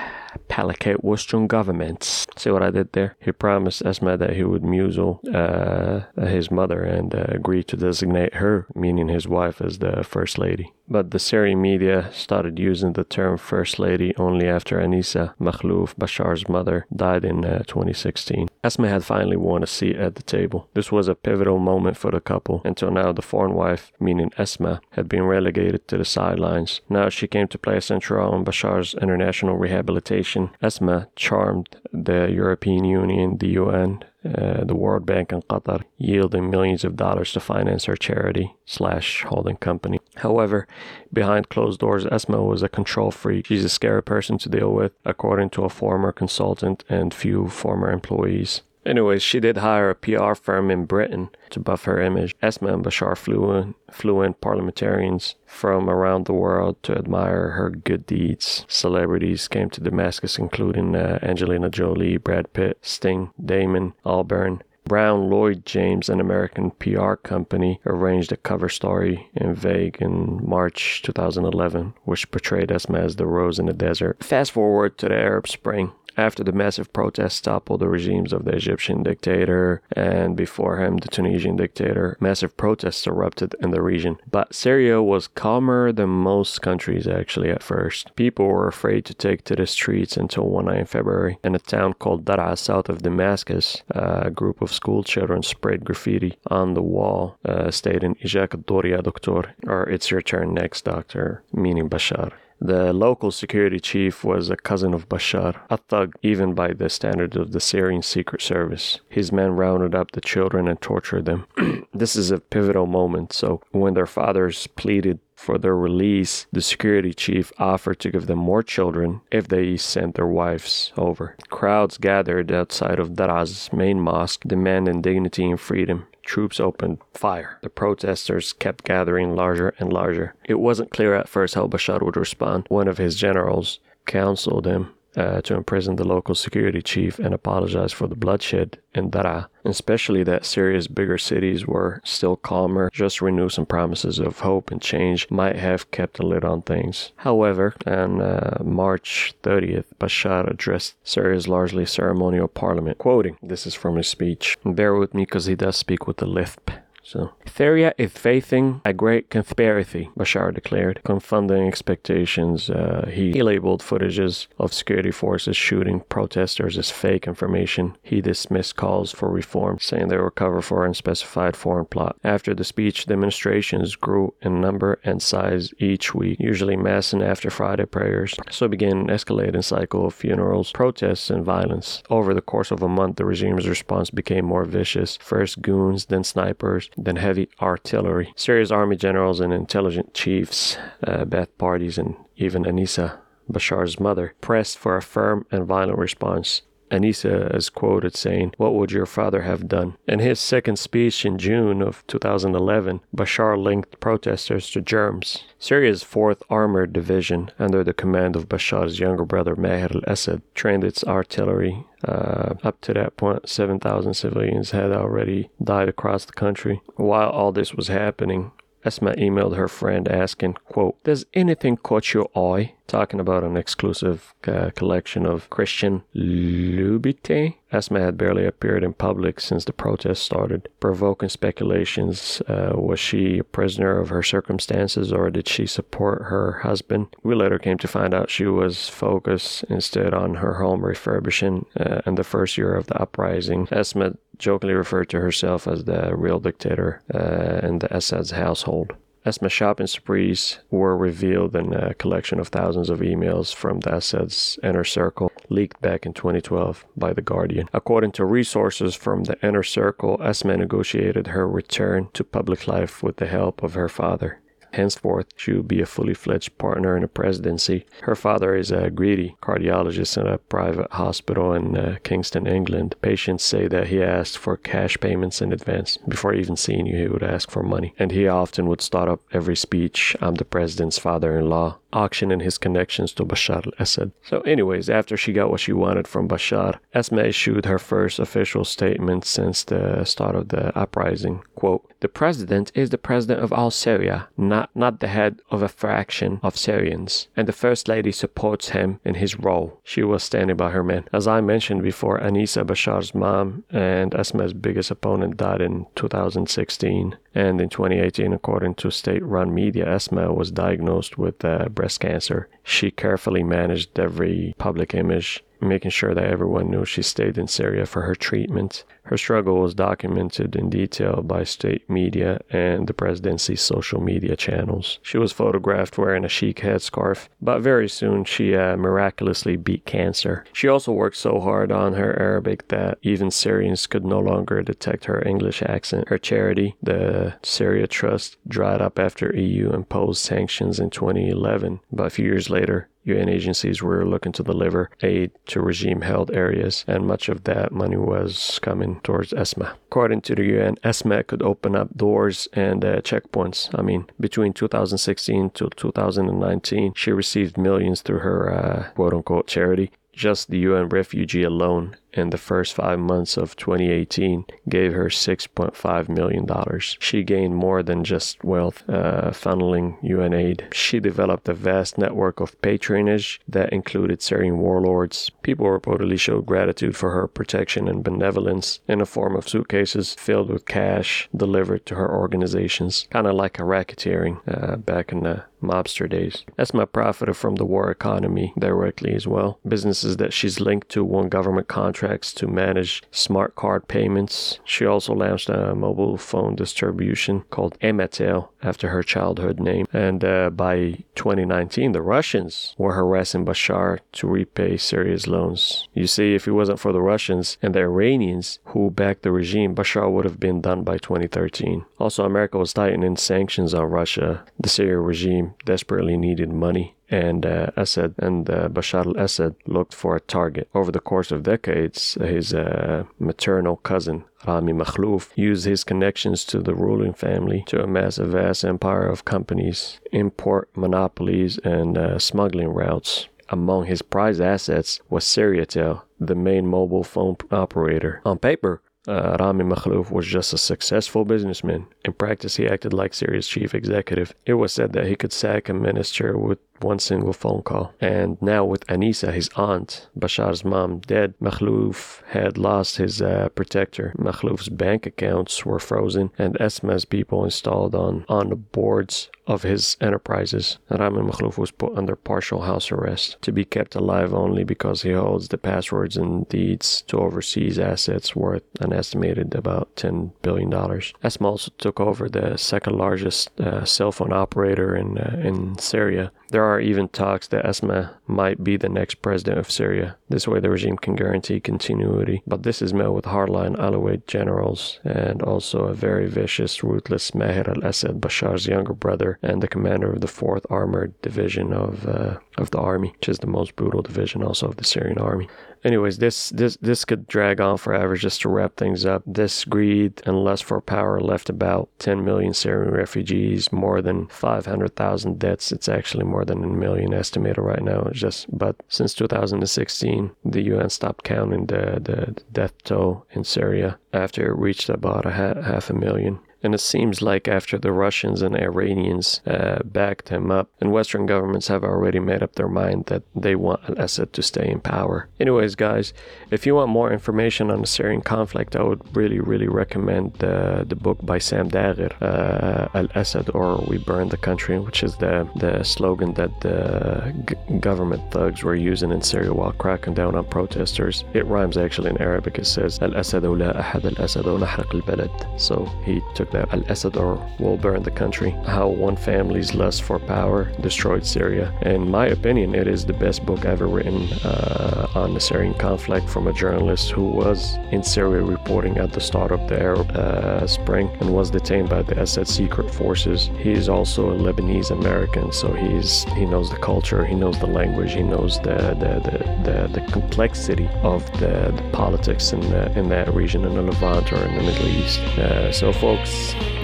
placate 0.49 1.05
Western 1.05 1.47
governments. 1.47 2.27
See 2.37 2.51
what 2.51 2.62
I 2.62 2.71
did 2.71 2.93
there? 2.93 3.17
He 3.21 3.33
promised 3.33 3.83
Esma 3.83 4.19
that 4.19 4.35
he 4.37 4.45
would 4.45 4.65
muzzle 4.65 5.21
uh, 5.33 6.01
his 6.27 6.51
mother 6.51 6.83
and 6.83 7.15
uh, 7.15 7.25
agree 7.29 7.62
to 7.65 7.77
designate 7.77 8.35
her, 8.35 8.67
meaning 8.75 9.09
his 9.09 9.29
wife, 9.29 9.61
as 9.61 9.79
the 9.79 10.05
First 10.05 10.39
Lady. 10.39 10.73
But 10.89 11.11
the 11.11 11.19
Syrian 11.19 11.62
media 11.62 12.11
started 12.12 12.59
using 12.59 12.93
the 12.93 13.05
term 13.05 13.39
First 13.39 13.79
Lady 13.79 14.15
only 14.17 14.47
after 14.47 14.79
Anisa 14.79 15.35
Makhlouf, 15.41 15.97
Bashar's 15.97 16.49
mother, 16.49 16.87
died 16.95 17.25
in 17.25 17.45
uh, 17.45 17.62
2016. 17.67 18.49
Esma 18.62 18.89
had 18.89 19.05
finally 19.05 19.37
won 19.37 19.62
a 19.62 19.67
seat 19.67 19.97
at 19.97 20.17
the 20.17 20.23
table. 20.23 20.69
This 20.75 20.93
was 20.93 21.09
a 21.09 21.15
pivotal 21.15 21.59
moment 21.59 21.97
for 21.97 22.11
the 22.11 22.21
couple. 22.21 22.61
Until 22.65 22.91
now, 22.91 23.12
the 23.12 23.23
foreign 23.23 23.55
wife, 23.55 23.93
meaning 23.99 24.31
Esma, 24.39 24.81
had 24.91 25.09
been 25.09 25.23
relegated 25.23 25.89
to 25.89 25.97
the 25.97 26.05
sidelines. 26.05 26.81
Now 26.89 27.09
she 27.09 27.27
came 27.27 27.49
to 27.49 27.59
play 27.59 27.77
a 27.77 27.81
central 27.81 28.23
role 28.23 28.37
in 28.37 28.45
Bashar's 28.45 28.95
international 28.95 29.57
rehabilitation. 29.57 30.22
Esma 30.62 31.09
charmed 31.17 31.76
the 31.93 32.31
European 32.31 32.85
Union, 32.85 33.38
the 33.38 33.49
UN, 33.49 34.05
uh, 34.25 34.64
the 34.64 34.75
World 34.75 35.05
Bank 35.05 35.33
and 35.33 35.47
Qatar, 35.49 35.83
yielding 35.99 36.49
millions 36.50 36.85
of 36.85 36.97
dollars 36.97 37.33
to 37.33 37.41
finance 37.41 37.87
her 37.87 37.97
charity 37.97 38.55
slash 38.64 39.23
holding 39.23 39.57
company. 39.57 40.00
However, 40.17 40.67
behind 41.12 41.49
closed 41.49 41.81
doors, 41.81 42.05
Esma 42.05 42.47
was 42.47 42.62
a 42.62 42.69
control 42.69 43.11
freak. 43.11 43.47
She's 43.47 43.64
a 43.64 43.69
scary 43.69 44.02
person 44.02 44.38
to 44.38 44.49
deal 44.49 44.73
with, 44.73 44.93
according 45.05 45.50
to 45.50 45.64
a 45.64 45.69
former 45.69 46.12
consultant 46.12 46.85
and 46.88 47.12
few 47.12 47.49
former 47.49 47.91
employees. 47.91 48.62
Anyways, 48.85 49.23
she 49.23 49.39
did 49.39 49.59
hire 49.59 49.91
a 49.91 49.95
PR 49.95 50.35
firm 50.35 50.71
in 50.71 50.87
Britain 50.87 51.31
to 51.51 51.61
buff 51.61 51.85
her 51.85 52.01
image. 52.01 52.37
Esma 52.41 52.75
and 52.75 52.85
Bashar 52.85 53.17
flew 53.17 53.53
in, 53.53 53.75
flew 53.91 54.23
in 54.23 54.35
parliamentarians 54.35 55.37
from 55.47 55.89
around 55.89 56.27
the 56.27 56.33
world 56.33 56.83
to 56.83 56.97
admire 56.97 57.51
her 57.51 57.71
good 57.71 58.07
deeds. 58.07 58.65
Celebrities 58.69 59.47
came 59.47 59.71
to 59.71 59.81
Damascus, 59.81 60.39
including 60.39 60.97
uh, 60.97 61.19
Angelina 61.23 61.71
Jolie, 61.71 62.17
Brad 62.17 62.53
Pitt, 62.53 62.79
Sting, 62.83 63.31
Damon, 63.43 63.95
Albarn. 64.05 64.62
Brown 64.85 65.31
Lloyd 65.31 65.65
James, 65.65 66.09
an 66.09 66.21
American 66.21 66.73
PR 66.73 67.15
company, 67.15 67.81
arranged 67.87 68.33
a 68.33 68.37
cover 68.37 68.69
story 68.69 69.31
in 69.33 69.55
Vogue 69.55 70.03
in 70.03 70.41
March 70.45 71.03
2011, 71.03 71.95
which 72.03 72.29
portrayed 72.33 72.69
Esma 72.69 72.99
as 72.99 73.15
the 73.15 73.27
rose 73.27 73.61
in 73.61 73.67
the 73.67 73.73
desert. 73.73 74.23
Fast 74.25 74.51
forward 74.51 74.99
to 74.99 75.09
the 75.09 75.15
Arab 75.15 75.47
Spring 75.47 75.93
after 76.16 76.45
the 76.45 76.52
massive 76.52 76.92
protests 76.92 77.40
toppled 77.40 77.81
the 77.81 77.88
regimes 77.88 78.33
of 78.33 78.45
the 78.45 78.52
Egyptian 78.52 79.02
dictator 79.02 79.83
and 79.92 80.37
before 80.37 80.78
him 80.78 80.99
the 80.99 81.09
Tunisian 81.09 81.57
dictator, 81.57 82.16
massive 82.21 82.57
protests 82.57 83.07
erupted 83.07 83.54
in 83.61 83.71
the 83.71 83.83
region. 83.83 84.19
But 84.31 84.54
Syria 84.54 85.02
was 85.02 85.28
calmer 85.28 85.92
than 85.92 86.09
most 86.09 86.62
countries 86.62 87.07
actually 87.07 87.50
at 87.50 87.62
first. 87.62 88.14
People 88.16 88.47
were 88.47 88.69
afraid 88.69 89.04
to 89.07 89.14
take 89.14 89.45
to 89.45 89.57
the 89.57 89.66
streets 89.66 90.16
until 90.16 90.49
one 90.49 90.66
night 90.66 90.78
in 90.81 90.87
February. 90.87 91.38
In 91.45 91.54
a 91.54 91.59
town 91.59 91.95
called 91.95 92.25
Daraa 92.25 92.57
south 92.57 92.88
of 92.88 93.02
Damascus, 93.02 93.83
a 93.90 94.31
group 94.31 94.62
of 94.62 94.73
school 94.73 95.02
children 95.02 95.42
sprayed 95.42 95.85
graffiti 95.85 96.37
on 96.47 96.75
the 96.75 96.83
wall 96.83 97.38
uh, 97.45 97.71
stating 97.71 98.14
Ijak 98.16 98.66
Doria 98.66 99.02
Doctor, 99.02 99.54
or 99.66 99.88
It's 99.88 100.11
Your 100.11 100.23
Turn 100.23 100.54
Next 100.54 100.85
Doctor, 100.85 101.42
meaning 101.52 101.88
Bashar. 101.88 102.33
The 102.64 102.92
local 102.92 103.33
security 103.33 103.81
chief 103.81 104.23
was 104.23 104.49
a 104.49 104.54
cousin 104.54 104.95
of 104.95 105.09
Bashar, 105.09 105.57
a 105.69 105.78
thug 105.78 106.14
even 106.23 106.54
by 106.54 106.73
the 106.73 106.88
standards 106.88 107.37
of 107.37 107.50
the 107.50 107.59
Syrian 107.59 108.02
Secret 108.02 108.40
Service. 108.40 109.00
His 109.09 109.33
men 109.33 109.57
rounded 109.57 109.97
up 109.97 110.12
the 110.12 110.21
children 110.21 110.69
and 110.69 110.81
tortured 110.81 111.25
them. 111.25 111.47
this 111.92 112.14
is 112.14 112.31
a 112.31 112.38
pivotal 112.38 112.87
moment, 112.87 113.33
so 113.33 113.62
when 113.73 113.95
their 113.95 114.07
fathers 114.07 114.69
pleaded 114.69 115.19
for 115.35 115.59
their 115.59 115.75
release, 115.75 116.47
the 116.52 116.62
security 116.62 117.12
chief 117.12 117.52
offered 117.59 117.99
to 117.99 118.12
give 118.12 118.28
them 118.28 118.38
more 118.38 118.62
children 118.62 119.23
if 119.33 119.49
they 119.49 119.76
sent 119.76 120.14
their 120.14 120.28
wives 120.28 120.92
over. 120.97 121.35
Crowds 121.50 121.99
gathered 121.99 122.52
outside 122.52 123.00
of 123.00 123.16
Daraa's 123.16 123.73
main 123.73 124.00
mosque, 124.00 124.42
demanding 124.47 125.02
dignity 125.02 125.50
and 125.50 125.59
freedom 125.59 126.07
troops 126.25 126.61
opened 126.61 126.99
fire. 127.14 127.59
The 127.62 127.71
protesters 127.71 128.52
kept 128.52 128.85
gathering 128.85 129.35
larger 129.35 129.75
and 129.79 129.93
larger. 129.93 130.35
It 130.45 130.61
wasn't 130.61 130.91
clear 130.91 131.14
at 131.14 131.29
first 131.29 131.55
how 131.55 131.67
Bashar 131.67 132.02
would 132.02 132.17
respond. 132.17 132.67
One 132.69 132.88
of 132.88 132.99
his 132.99 133.17
generals 133.17 133.81
counseled 134.07 134.67
him 134.67 134.93
uh, 135.16 135.40
to 135.42 135.54
imprison 135.54 135.97
the 135.97 136.04
local 136.04 136.35
security 136.35 136.83
chief 136.83 137.19
and 137.19 137.35
apologize 137.35 137.92
for 137.92 138.07
the 138.07 138.14
bloodshed 138.14 138.78
in 138.95 139.11
Daraa, 139.11 139.47
especially 139.64 140.23
that 140.25 140.45
Syria's 140.45 140.88
bigger 140.88 141.19
cities 141.19 141.66
were 141.66 142.00
still 142.04 142.37
calmer, 142.37 142.90
just 142.90 143.23
renew 143.23 143.49
some 143.49 143.66
promises 143.66 144.19
of 144.19 144.40
hope 144.40 144.71
and 144.71 144.81
change 144.81 145.31
might 145.31 145.57
have 145.57 145.90
kept 145.90 146.19
a 146.19 146.26
lid 146.26 146.45
on 146.45 146.62
things. 146.62 147.12
However, 147.16 147.75
on 147.87 148.21
uh, 148.21 148.62
March 148.64 149.35
30th, 149.42 149.87
Bashar 149.99 150.50
addressed 150.50 150.95
Syria's 151.04 151.49
largely 151.49 151.87
ceremonial 151.87 152.49
parliament, 152.49 152.99
quoting, 152.99 153.37
this 153.42 153.66
is 153.66 153.75
from 153.75 153.97
his 153.97 154.09
speech, 154.09 154.57
bear 154.64 154.95
with 154.95 155.14
me 155.14 155.25
because 155.25 155.47
he 155.47 155.54
does 155.54 155.76
speak 155.76 156.07
with 156.07 156.21
a 156.23 156.26
lisp. 156.26 156.71
So, 157.12 157.31
Syria 157.45 157.92
is 157.99 158.12
facing 158.12 158.81
a 158.87 158.95
great 158.95 159.28
conspiracy, 159.28 160.09
Bashar 160.16 160.54
declared, 160.54 161.02
confounding 161.04 161.69
expectations. 161.69 162.71
Uh, 162.71 163.07
he, 163.12 163.33
he 163.33 163.42
labeled 163.42 163.83
footages 163.83 164.47
of 164.59 164.73
security 164.73 165.11
forces 165.11 165.54
shooting 165.54 166.00
protesters 166.09 166.78
as 166.78 166.90
fake 166.90 167.26
information. 167.26 167.99
He 168.02 168.23
dismissed 168.23 168.76
calls 168.76 169.12
for 169.12 169.28
reform, 169.28 169.76
saying 169.78 170.09
they 170.09 170.16
were 170.16 170.31
cover 170.31 170.62
for 170.62 170.87
unspecified 170.87 171.54
foreign 171.54 171.85
plot. 171.85 172.16
After 172.25 172.54
the 172.54 172.64
speech, 172.64 173.04
demonstrations 173.04 173.95
grew 173.95 174.33
in 174.40 174.62
number 174.62 174.99
and 175.04 175.21
size 175.21 175.75
each 175.76 176.14
week, 176.14 176.40
usually 176.40 176.76
mass 176.76 177.12
and 177.12 177.23
after 177.23 177.50
Friday 177.50 177.85
prayers. 177.85 178.35
So 178.50 178.69
began 178.69 178.97
an 178.97 179.09
escalating 179.09 179.62
cycle 179.62 180.07
of 180.07 180.14
funerals, 180.14 180.73
protests, 180.73 181.28
and 181.28 181.45
violence. 181.45 182.02
Over 182.09 182.33
the 182.33 182.40
course 182.40 182.71
of 182.71 182.83
a 182.83 182.88
month, 182.88 183.16
the 183.16 183.26
regime's 183.26 183.69
response 183.69 184.09
became 184.09 184.47
more 184.47 184.64
vicious. 184.64 185.19
First 185.19 185.61
goons, 185.61 186.07
then 186.07 186.25
snipers, 186.25 186.88
than 187.04 187.16
heavy 187.16 187.49
artillery. 187.61 188.32
Syria's 188.37 188.73
army 188.73 188.97
generals 188.97 189.40
and 189.40 189.52
intelligence 189.52 190.11
chiefs, 190.14 190.76
uh, 191.06 191.25
parties, 191.59 191.99
and 191.99 192.16
even 192.37 192.64
Anisa, 192.64 193.18
Bashar's 193.49 193.99
mother, 193.99 194.35
pressed 194.40 194.78
for 194.78 194.97
a 194.97 195.02
firm 195.02 195.47
and 195.50 195.66
violent 195.66 195.99
response. 195.99 196.62
Anisa 196.92 197.54
is 197.56 197.70
quoted 197.70 198.14
saying, 198.14 198.52
What 198.58 198.75
would 198.75 198.92
your 198.92 199.06
father 199.06 199.42
have 199.42 199.66
done? 199.66 199.96
In 200.06 200.18
his 200.18 200.38
second 200.38 200.78
speech 200.78 201.25
in 201.25 201.38
June 201.38 201.80
of 201.80 202.06
2011, 202.06 203.00
Bashar 203.16 203.56
linked 203.56 203.99
protesters 203.99 204.70
to 204.70 204.82
germs. 204.82 205.44
Syria's 205.58 206.04
4th 206.04 206.42
Armored 206.50 206.92
Division, 206.92 207.50
under 207.58 207.82
the 207.82 207.94
command 207.94 208.37
of 208.37 208.49
Bashar's 208.49 209.00
younger 209.00 209.25
brother 209.25 209.56
Maher 209.56 209.88
al 209.94 210.02
Assad, 210.06 210.42
trained 210.54 210.84
its 210.84 211.02
artillery. 211.04 211.87
Uh, 212.06 212.54
up 212.62 212.80
to 212.82 212.92
that 212.92 213.16
point, 213.16 213.49
7,000 213.49 214.14
civilians 214.14 214.72
had 214.72 214.92
already 214.92 215.50
died 215.62 215.88
across 215.88 216.25
the 216.25 216.32
country. 216.32 216.82
While 216.96 217.30
all 217.30 217.52
this 217.52 217.75
was 217.75 217.88
happening, 217.88 218.50
Esma 218.84 219.16
emailed 219.16 219.56
her 219.56 219.68
friend 219.68 220.08
asking, 220.08 220.54
quote, 220.66 221.02
Does 221.04 221.25
anything 221.34 221.76
catch 221.76 222.14
your 222.14 222.28
eye? 222.37 222.75
Talking 222.87 223.21
about 223.21 223.45
an 223.45 223.57
exclusive 223.57 224.35
uh, 224.47 224.71
collection 224.75 225.25
of 225.25 225.49
Christian 225.51 226.03
Louboutin. 226.15 227.55
Esma 227.73 228.01
had 228.01 228.19
barely 228.19 228.45
appeared 228.45 228.85
in 228.85 228.93
public 228.93 229.41
since 229.41 229.65
the 229.65 229.73
protests 229.73 230.21
started, 230.21 230.69
provoking 230.79 231.31
speculations. 231.31 232.43
Uh, 232.47 232.73
was 232.75 233.01
she 233.01 233.39
a 233.39 233.45
prisoner 233.45 233.99
of 233.99 234.11
her 234.11 234.23
circumstances 234.23 235.11
or 235.11 235.31
did 235.31 235.49
she 235.49 235.67
support 235.67 236.25
her 236.25 236.61
husband? 236.65 237.07
We 237.23 237.35
later 237.35 237.59
came 237.59 237.79
to 237.79 237.89
find 237.89 238.12
out 238.12 238.29
she 238.29 238.45
was 238.45 238.91
focused 238.91 239.65
instead 239.65 240.12
on 240.12 240.35
her 240.35 240.55
home 240.55 240.85
refurbishing 240.85 241.65
uh, 241.79 242.03
in 242.05 242.17
the 242.17 242.25
first 242.25 242.59
year 242.59 242.75
of 242.75 242.89
the 242.89 243.01
uprising. 243.01 243.69
Esma 243.69 244.19
jokingly 244.39 244.75
referred 244.75 245.09
to 245.11 245.21
herself 245.21 245.67
as 245.67 245.85
the 245.85 246.15
real 246.15 246.41
dictator 246.41 247.01
uh, 247.15 247.67
in 247.67 247.79
the 247.79 247.97
Assad's 247.97 248.33
household. 248.33 248.95
Esma's 249.25 249.52
shopping 249.52 249.87
sprees 249.87 250.59
were 250.71 250.97
revealed 250.97 251.55
in 251.55 251.73
a 251.73 251.95
collection 251.95 252.41
of 252.41 252.49
thousands 252.49 252.91
of 252.91 252.99
emails 252.99 253.55
from 253.55 253.79
the 253.81 253.95
Assad's 253.95 254.59
inner 254.64 254.83
circle, 254.83 255.31
leaked 255.49 255.81
back 255.81 256.05
in 256.05 256.12
2012 256.12 256.85
by 256.97 257.12
The 257.12 257.23
Guardian. 257.23 257.69
According 257.73 258.12
to 258.12 258.25
resources 258.25 258.97
from 258.97 259.25
the 259.25 259.38
inner 259.47 259.62
circle, 259.62 260.19
Esma 260.19 260.59
negotiated 260.59 261.29
her 261.29 261.49
return 261.49 262.09
to 262.14 262.25
public 262.25 262.67
life 262.67 263.00
with 263.00 263.17
the 263.17 263.26
help 263.26 263.62
of 263.62 263.75
her 263.75 263.88
father. 263.88 264.41
Henceforth, 264.73 265.26
she 265.37 265.52
will 265.52 265.62
be 265.62 265.81
a 265.81 265.87
fully 265.87 266.14
fledged 266.14 266.57
partner 266.59 266.97
in 266.97 267.02
the 267.02 267.09
presidency. 267.09 267.87
Her 268.02 268.14
father 268.17 268.55
is 268.55 268.71
a 268.71 268.91
greedy 268.91 269.37
cardiologist 269.43 270.17
in 270.17 270.26
a 270.26 270.38
private 270.38 270.91
hospital 270.93 271.52
in 271.52 271.76
uh, 271.76 271.99
Kingston, 272.02 272.47
England. 272.47 272.97
Patients 273.02 273.45
say 273.45 273.69
that 273.69 273.88
he 273.88 274.02
asked 274.02 274.38
for 274.38 274.57
cash 274.57 274.99
payments 275.00 275.41
in 275.43 275.52
advance. 275.52 275.99
Before 276.09 276.35
even 276.35 276.57
seeing 276.57 276.87
you, 276.87 276.97
he 276.97 277.09
would 277.09 277.23
ask 277.23 277.50
for 277.50 277.62
money. 277.62 277.95
And 277.99 278.12
he 278.12 278.26
often 278.29 278.67
would 278.67 278.81
start 278.81 279.09
up 279.09 279.20
every 279.33 279.57
speech, 279.57 280.16
I'm 280.20 280.37
the 280.37 280.44
president's 280.44 280.99
father 280.99 281.38
in 281.38 281.49
law 281.49 281.79
auctioning 281.92 282.40
his 282.40 282.59
connections 282.59 283.12
to 283.12 283.24
Bashar 283.24 283.66
al 283.66 283.72
Assad. 283.78 284.12
So, 284.22 284.40
anyways, 284.40 284.88
after 284.90 285.16
she 285.16 285.33
got 285.33 285.50
what 285.50 285.61
she 285.61 285.72
wanted 285.72 286.09
from 286.09 286.28
Bashar, 286.28 286.78
Esma 286.94 287.24
issued 287.24 287.66
her 287.66 287.78
first 287.78 288.18
official 288.18 288.64
statement 288.64 289.24
since 289.24 289.64
the 289.64 290.05
start 290.05 290.35
of 290.35 290.48
the 290.48 290.76
uprising. 290.76 291.42
Quote, 291.55 291.88
The 292.00 292.09
president 292.09 292.72
is 292.74 292.90
the 292.90 292.98
president 292.98 293.40
of 293.40 293.52
all 293.52 293.70
Syria, 293.70 294.28
not, 294.37 294.70
not 294.74 295.00
the 295.00 295.09
head 295.09 295.40
of 295.50 295.62
a 295.62 295.68
fraction 295.68 296.40
of 296.42 296.57
Syrians, 296.57 297.28
and 297.37 297.46
the 297.46 297.52
first 297.52 297.88
lady 297.88 298.12
supports 298.12 298.70
him 298.70 299.00
in 299.05 299.14
his 299.14 299.38
role. 299.38 299.81
She 299.85 300.02
was 300.02 300.22
standing 300.22 300.57
by 300.57 300.70
her 300.70 300.83
man. 300.83 301.05
As 301.12 301.26
I 301.26 301.40
mentioned 301.40 301.83
before, 301.83 302.18
Anisa 302.20 302.64
Bashar's 302.64 303.14
mom 303.14 303.64
and 303.70 304.12
Esma's 304.12 304.52
biggest 304.52 304.90
opponent 304.90 305.37
died 305.37 305.61
in 305.61 305.87
2016. 305.94 307.16
And 307.35 307.61
in 307.61 307.68
2018, 307.68 308.33
according 308.33 308.74
to 308.76 308.90
state 308.90 309.24
run 309.24 309.55
media, 309.55 309.87
Esma 309.87 310.35
was 310.35 310.50
diagnosed 310.50 311.16
with 311.16 311.44
uh, 311.44 311.68
breast 311.83 311.99
cancer. 311.99 312.49
She 312.62 312.92
carefully 312.92 313.42
managed 313.42 313.99
every 313.99 314.55
public 314.57 314.95
image, 314.95 315.42
making 315.61 315.90
sure 315.90 316.14
that 316.14 316.31
everyone 316.31 316.71
knew 316.71 316.85
she 316.85 317.03
stayed 317.03 317.37
in 317.37 317.49
Syria 317.49 317.87
for 317.87 318.03
her 318.03 318.14
treatment. 318.14 318.85
Her 319.05 319.17
struggle 319.17 319.61
was 319.61 319.75
documented 319.75 320.55
in 320.57 320.71
detail 320.71 321.23
by 321.23 321.45
state 321.45 321.88
media 321.91 322.41
and 322.51 322.87
the 322.87 322.95
presidency's 322.95 323.61
social 323.61 324.01
media 324.01 324.37
channels. 324.37 325.01
She 325.03 325.19
was 325.19 325.33
photographed 325.33 325.99
wearing 325.99 326.25
a 326.25 326.29
chic 326.29 326.61
headscarf, 326.61 327.29
but 327.41 327.61
very 327.61 327.88
soon 327.88 328.25
she 328.25 328.55
uh, 328.55 328.77
miraculously 328.77 329.57
beat 329.57 329.85
cancer. 329.85 330.45
She 330.53 330.69
also 330.69 330.93
worked 330.93 331.17
so 331.17 331.41
hard 331.41 331.73
on 331.73 331.95
her 331.95 332.19
Arabic 332.19 332.69
that 332.69 332.99
even 333.03 333.31
Syrians 333.31 333.87
could 333.87 334.05
no 334.05 334.21
longer 334.21 334.62
detect 334.62 335.07
her 335.07 335.27
English 335.27 335.62
accent. 335.62 336.09
Her 336.09 336.19
charity, 336.19 336.77
the 336.83 337.35
Syria 337.43 337.87
Trust, 337.87 338.37
dried 338.47 338.81
up 338.81 338.99
after 338.99 339.37
EU 339.37 339.73
imposed 339.73 340.23
sanctions 340.23 340.79
in 340.79 340.91
2011, 340.91 341.81
but 341.91 342.07
a 342.07 342.11
few 342.11 342.25
years 342.25 342.49
later, 342.49 342.88
UN 343.05 343.29
agencies 343.29 343.83
were 343.83 344.07
looking 344.07 344.33
to 344.33 344.45
deliver 344.45 344.91
aid 345.03 345.33
to 345.47 345.61
regime 345.61 346.03
held 346.03 346.31
areas, 346.31 346.85
and 346.87 347.07
much 347.07 347.29
of 347.29 347.45
that 347.45 347.73
money 347.73 347.97
was 347.97 348.61
coming 348.62 348.91
towards 349.00 349.33
ESMA. 349.33 349.76
According 349.87 350.22
to 350.22 350.35
the 350.35 350.44
UN, 350.44 350.76
ESMA 350.85 351.24
could 351.24 351.42
open 351.42 351.74
up 351.74 351.96
doors 351.96 352.48
and 352.52 352.85
uh, 352.85 353.00
checkpoints. 353.00 353.76
I 353.78 353.83
mean, 353.83 354.07
between 354.20 354.52
2016 354.52 355.50
to 355.50 355.68
2019, 355.70 356.94
she 356.94 357.12
received 357.12 357.57
millions 357.59 358.02
through 358.02 358.20
her 358.20 358.52
uh, 358.52 358.90
quote 358.94 359.14
unquote 359.14 359.46
charity. 359.46 359.90
Just 360.12 360.50
the 360.50 360.59
UN 360.59 360.88
refugee 360.88 361.42
alone 361.42 361.96
in 362.12 362.31
the 362.31 362.38
first 362.38 362.75
five 362.75 362.98
months 362.98 363.37
of 363.37 363.57
2018 363.57 364.44
gave 364.68 364.92
her 364.92 365.07
$6.5 365.07 366.09
million. 366.09 366.46
She 366.81 367.22
gained 367.22 367.57
more 367.57 367.83
than 367.83 368.05
just 368.05 368.42
wealth 368.44 368.83
uh, 368.88 369.31
funneling 369.31 369.96
UN 370.03 370.35
aid. 370.35 370.68
She 370.72 371.01
developed 371.01 371.48
a 371.48 371.55
vast 371.55 371.98
network 371.98 372.40
of 372.40 372.61
patronage 372.62 373.40
that 373.48 373.72
included 373.72 374.22
Syrian 374.22 374.59
warlords. 374.59 375.31
People 375.42 375.66
reportedly 375.66 376.18
showed 376.18 376.46
gratitude 376.46 376.96
for 376.96 377.11
her 377.11 377.27
protection 377.27 377.88
and 377.88 378.05
benevolence 378.05 378.81
in 378.88 378.98
the 378.98 379.07
form 379.07 379.37
of 379.37 379.48
suitcases 379.48 380.14
filled 380.14 380.51
with 380.51 380.66
cash 380.66 381.29
delivered 381.35 381.87
to 381.87 381.94
her 381.94 382.11
organizations, 382.11 383.07
kind 383.11 383.27
of 383.27 383.35
like 383.35 383.59
a 383.59 383.62
racketeering 383.62 384.40
uh, 384.46 384.77
back 384.77 385.12
in 385.12 385.22
the 385.22 385.44
mobster 385.62 386.11
days. 386.11 386.44
Esma 386.59 386.90
profited 386.90 387.37
from 387.37 387.55
the 387.55 387.64
war 387.64 387.90
economy 387.90 388.53
directly 388.59 389.14
as 389.14 389.27
well. 389.27 389.59
Businesses 389.66 390.16
that 390.16 390.33
she's 390.33 390.61
linked 390.61 390.88
to 390.90 391.05
won 391.05 391.29
government 391.29 391.68
contracts 391.68 392.02
contracts 392.03 392.33
to 392.33 392.49
manage 392.49 393.03
smart 393.12 393.55
card 393.55 393.87
payments. 393.87 394.59
She 394.65 394.85
also 394.85 395.15
launched 395.15 395.49
a 395.49 395.75
mobile 395.75 396.17
phone 396.17 396.57
distribution 396.57 397.45
called 397.51 397.79
Ematel 397.81 398.49
after 398.61 398.88
her 398.88 399.05
childhood 399.05 399.61
name. 399.61 399.87
And 399.93 400.25
uh, 400.25 400.51
by 400.51 401.05
2019, 401.15 401.93
the 401.93 402.03
Russians 402.03 402.75
were 402.77 402.95
harassing 402.95 403.45
Bashar 403.45 404.01
to 404.12 404.27
repay 404.27 404.77
Syria's 404.77 405.29
loans. 405.29 405.88
You 405.95 406.09
see, 406.09 406.35
if 406.35 406.49
it 406.49 406.53
wasn't 406.53 406.81
for 406.81 406.93
the 406.93 407.01
Russians 407.01 407.57
and 407.62 407.73
the 407.75 407.81
Iranians 407.81 408.59
who 408.67 408.91
backed 408.91 409.23
the 409.23 409.31
regime, 409.31 409.75
Bashar 409.75 410.11
would 410.11 410.25
have 410.25 410.41
been 410.41 410.61
done 410.61 410.83
by 410.83 410.99
2013. 410.99 411.85
Also, 411.99 412.25
America 412.25 412.59
was 412.59 412.73
tightening 412.73 413.17
sanctions 413.17 413.75
on 413.75 413.85
Russia. 413.85 414.45
The 414.59 414.69
Syrian 414.69 415.05
regime 415.05 415.55
desperately 415.65 416.17
needed 416.17 416.51
money 416.53 416.97
and 417.12 417.44
uh, 417.46 417.70
Assad 417.77 418.14
and 418.18 418.48
uh, 418.48 418.68
Bashar 418.68 419.07
al-Assad 419.07 419.55
looked 419.66 419.94
for 419.94 420.16
a 420.16 420.20
target. 420.20 420.68
Over 420.75 420.90
the 420.90 421.01
course 421.01 421.31
of 421.31 421.42
decades, 421.42 422.14
his 422.14 422.55
uh, 422.55 423.05
maternal 423.18 423.77
cousin 423.77 424.25
Rami 424.46 424.72
Makhlouf 424.72 425.31
used 425.37 425.64
his 425.66 425.85
connections 425.85 426.44
to 426.46 426.59
the 426.61 426.75
ruling 426.75 427.12
family 427.12 427.62
to 427.68 427.83
amass 427.83 428.18
a 428.18 428.25
vast 428.25 428.64
empire 428.64 429.07
of 429.07 429.25
companies, 429.25 430.01
import 430.11 430.68
monopolies, 430.75 431.59
and 431.59 431.96
uh, 431.96 432.18
smuggling 432.18 432.70
routes. 432.70 433.29
among 433.53 433.85
his 433.85 434.03
prized 434.03 434.40
assets 434.40 435.01
was 435.11 435.25
Syriatel, 435.25 436.03
the 436.18 436.35
main 436.35 436.66
mobile 436.66 437.05
phone 437.05 437.37
operator. 437.51 438.22
On 438.25 438.38
paper, 438.38 438.81
uh, 439.07 439.37
Rami 439.38 439.64
Makhlouf 439.64 440.11
was 440.11 440.27
just 440.27 440.53
a 440.53 440.59
successful 440.59 441.25
businessman. 441.25 441.87
In 442.05 442.12
practice, 442.12 442.57
he 442.57 442.66
acted 442.66 442.92
like 442.92 443.12
Syria's 443.12 443.48
chief 443.48 443.75
executive. 443.75 444.33
It 444.46 444.55
was 444.55 444.72
said 444.72 444.92
that 444.94 445.07
he 445.07 445.16
could 445.16 445.33
sack 445.33 445.68
a 445.68 445.75
minister 445.75 446.38
with 446.38 446.59
one 446.83 446.99
single 446.99 447.33
phone 447.33 447.62
call. 447.62 447.95
And 448.01 448.40
now, 448.40 448.64
with 448.64 448.87
Anisa, 448.87 449.33
his 449.33 449.51
aunt, 449.57 450.09
Bashar's 450.16 450.64
mom, 450.64 451.01
dead, 451.01 451.35
Makhlouf 451.40 452.23
had 452.29 452.59
lost 452.59 452.97
his 452.97 453.23
uh, 453.23 453.49
protector. 453.55 454.14
Makhlouf's 454.18 454.68
bank 454.68 455.07
accounts 455.07 455.64
were 455.64 455.79
frozen, 455.79 456.31
and 456.38 456.55
Esma's 456.59 457.05
people 457.05 457.45
installed 457.45 457.95
on, 457.95 458.25
on 458.29 458.49
the 458.49 458.57
boards 458.57 459.31
of 459.47 459.62
his 459.62 459.97
enterprises. 460.01 460.79
Rami 460.88 461.23
Makhlouf 461.23 461.59
was 461.59 461.71
put 461.71 461.97
under 461.97 462.14
partial 462.14 462.62
house 462.62 462.92
arrest 462.92 463.38
to 463.42 463.53
be 463.53 463.64
kept 463.64 463.95
alive 463.95 464.33
only 464.33 464.64
because 464.64 465.03
he 465.03 465.12
holds 465.12 465.49
the 465.49 465.59
passwords 465.59 466.16
and 466.16 466.49
deeds 466.49 467.03
to 467.09 467.18
overseas 467.18 467.79
assets 467.79 468.37
worth 468.37 468.62
an 468.81 468.92
estimated 468.92 469.55
about 469.55 469.95
$10 469.97 470.33
billion. 470.42 470.71
Esma 470.71 471.45
also 471.45 471.73
took 471.79 471.99
over 472.01 472.29
the 472.29 472.57
second 472.57 472.97
largest 472.97 473.61
uh, 473.61 473.85
cell 473.85 474.12
phone 474.12 474.33
operator 474.33 474.95
in, 474.95 475.18
uh, 475.18 475.37
in 475.42 475.77
Syria 475.79 476.31
there 476.53 476.65
are 476.65 476.81
even 476.81 477.09
talks 477.09 477.49
that 477.49 477.65
Esma 477.65 478.15
might 478.27 478.62
be 478.62 478.77
the 478.77 478.88
next 478.88 479.17
president 479.17 479.59
of 479.59 479.71
Syria. 479.71 480.17
This 480.29 480.47
way, 480.47 480.61
the 480.61 480.71
regime 480.71 480.97
can 480.97 481.17
guarantee 481.17 481.61
continuity. 481.61 482.43
But 482.47 482.62
this 482.62 482.83
is 482.83 482.93
met 482.93 483.12
with 483.12 483.25
hardline 483.25 483.77
Alawite 483.77 484.27
generals 484.27 485.01
and 485.03 485.43
also 485.43 485.85
a 485.85 485.95
very 485.95 486.29
vicious, 486.29 486.85
ruthless 486.85 487.35
Maher 487.35 487.69
al 487.69 487.85
Assad, 487.85 488.21
Bashar's 488.21 488.67
younger 488.67 488.93
brother, 488.93 489.38
and 489.43 489.62
the 489.62 489.69
commander 489.69 490.12
of 490.12 490.21
the 490.21 490.27
4th 490.27 490.67
Armored 490.71 491.21
Division 491.23 491.73
of, 491.73 492.07
uh, 492.07 492.38
of 492.59 492.71
the 492.71 492.79
army, 492.79 493.12
which 493.17 493.29
is 493.29 493.38
the 493.38 493.47
most 493.47 493.75
brutal 493.75 494.03
division 494.03 494.43
also 494.43 494.69
of 494.69 494.77
the 494.77 494.85
Syrian 494.85 495.19
army 495.19 495.49
anyways, 495.85 496.18
this 496.18 496.51
this 496.51 496.77
this 496.81 497.05
could 497.05 497.27
drag 497.27 497.61
on 497.61 497.79
forever. 497.79 498.16
Just 498.16 498.42
to 498.42 498.49
wrap 498.49 498.77
things 498.77 499.05
up, 499.05 499.23
this 499.27 499.64
greed 499.64 500.23
and 500.27 500.45
lust 500.45 500.64
for 500.64 500.81
power 500.81 501.21
left 501.21 501.49
about 501.49 501.88
10 501.99 502.25
million 502.25 502.55
Syrian 502.55 502.92
refugees, 502.92 503.73
more 503.73 504.03
than 504.03 504.27
500,000 504.29 505.38
deaths. 505.38 505.73
It's 505.73 505.88
actually 505.88 506.25
more 506.25 506.45
than 506.45 506.64
a 506.64 506.66
million 506.66 507.14
estimated 507.14 507.59
right 507.59 507.83
now. 507.83 508.03
It's 508.03 508.21
just 508.21 508.47
but 508.57 508.77
since 508.88 509.14
2016, 509.14 510.31
the 510.45 510.62
UN 510.62 510.90
stopped 510.90 511.25
counting 511.25 511.66
the 511.66 512.01
the 512.03 512.42
death 512.53 512.75
toll 512.85 513.27
in 513.33 513.45
Syria 513.45 513.99
after 514.12 514.51
it 514.51 514.59
reached 514.59 514.88
about 514.88 515.27
a 515.27 515.31
ha- 515.33 515.62
half 515.62 515.90
a 515.90 515.95
million. 515.95 516.38
And 516.62 516.75
it 516.75 516.81
seems 516.81 517.20
like 517.22 517.48
after 517.48 517.77
the 517.79 517.92
Russians 517.92 518.42
and 518.42 518.57
Iranians 518.57 519.40
uh, 519.46 519.81
backed 519.85 520.29
him 520.29 520.51
up, 520.51 520.70
and 520.81 520.92
Western 520.92 521.27
governments 521.27 521.68
have 521.68 521.83
already 521.83 522.20
made 522.20 522.42
up 522.42 522.55
their 522.55 522.68
mind 522.68 523.07
that 523.07 523.22
they 523.35 523.55
want 523.57 523.81
Al 523.88 523.98
Assad 523.98 524.33
to 524.33 524.42
stay 524.42 524.68
in 524.70 524.81
power. 524.81 525.29
Anyways, 525.40 525.75
guys, 525.75 526.14
if 526.51 526.64
you 526.66 526.75
want 526.77 526.90
more 526.90 527.12
information 527.12 527.70
on 527.70 527.81
the 527.81 527.87
Syrian 527.87 528.22
conflict, 528.22 528.77
I 528.77 528.83
would 528.83 529.16
really, 529.16 529.40
really 529.40 529.68
recommend 529.68 530.35
the, 530.35 530.85
the 530.88 530.94
book 530.94 531.18
by 531.22 531.38
Sam 531.38 531.68
Dagher, 531.68 532.12
uh, 532.22 532.88
Al 532.94 533.09
Assad 533.14 533.51
or 533.55 533.85
We 533.88 533.98
Burn 533.98 534.29
the 534.29 534.37
Country, 534.37 534.79
which 534.79 535.03
is 535.03 535.16
the, 535.16 535.48
the 535.57 535.83
slogan 535.83 536.35
that 536.35 536.61
the 536.61 537.35
g- 537.48 537.79
government 537.79 538.31
thugs 538.31 538.62
were 538.62 538.77
using 538.77 539.11
in 539.11 539.22
Syria 539.22 539.53
while 539.53 539.72
cracking 539.72 540.14
down 540.14 540.37
on 540.37 540.44
protesters. 540.44 541.25
It 541.35 541.46
rhymes 541.46 541.77
actually 541.77 542.11
in 542.11 542.20
Arabic. 542.20 542.59
It 542.59 542.66
says, 542.66 543.01
Al 543.01 543.14
Assad 543.16 543.42
ahad 543.42 544.05
al 544.05 544.25
Assad. 544.25 545.61
So 545.61 545.87
he 546.05 546.20
took 546.35 546.52
that 546.53 546.73
Al 546.73 546.83
Assad 546.88 547.17
or 547.17 547.35
will 547.59 547.77
burn 547.77 548.03
the 548.03 548.11
country, 548.11 548.51
how 548.67 548.88
one 548.88 549.17
family's 549.17 549.75
lust 549.75 550.03
for 550.03 550.19
power 550.19 550.65
destroyed 550.81 551.25
Syria. 551.27 551.73
In 551.83 552.11
my 552.11 552.27
opinion, 552.27 552.75
it 552.75 552.87
is 552.87 553.05
the 553.05 553.12
best 553.12 553.45
book 553.45 553.65
ever 553.65 553.87
written 553.87 554.33
uh, 554.45 555.09
on 555.15 555.35
the 555.35 555.41
Syrian 555.41 555.75
conflict 555.75 556.29
from 556.29 556.47
a 556.47 556.53
journalist 556.53 557.11
who 557.11 557.25
was 557.25 557.77
in 557.91 558.03
Syria 558.03 558.43
reporting 558.43 558.99
at 558.99 559.12
the 559.12 559.21
start 559.21 559.51
of 559.53 559.69
the 559.69 559.81
Arab 559.81 560.11
uh, 560.12 560.67
Spring 560.67 561.09
and 561.21 561.33
was 561.33 561.51
detained 561.51 561.88
by 561.88 562.03
the 562.03 562.21
Assad 562.21 562.49
secret 562.49 562.93
forces. 562.95 563.51
He 563.59 563.73
is 563.73 563.88
also 563.88 564.31
a 564.31 564.37
Lebanese 564.37 564.91
American, 564.91 565.53
so 565.53 565.73
he's 565.73 566.25
he 566.35 566.45
knows 566.45 566.71
the 566.71 566.77
culture, 566.77 567.25
he 567.25 567.35
knows 567.35 567.59
the 567.59 567.67
language, 567.67 568.12
he 568.12 568.23
knows 568.23 568.61
the 568.61 568.77
the, 569.03 569.12
the, 569.27 569.38
the, 569.65 570.01
the 570.01 570.12
complexity 570.12 570.88
of 571.03 571.25
the, 571.41 571.73
the 571.77 571.91
politics 571.93 572.53
in, 572.53 572.61
the, 572.61 572.99
in 572.99 573.09
that 573.09 573.33
region 573.33 573.65
in 573.65 573.75
the 573.75 573.83
Levant 573.83 574.33
or 574.33 574.45
in 574.45 574.57
the 574.57 574.62
Middle 574.62 574.88
East. 574.88 575.19
Uh, 575.38 575.73
so, 575.73 575.93
folks, 575.93 576.31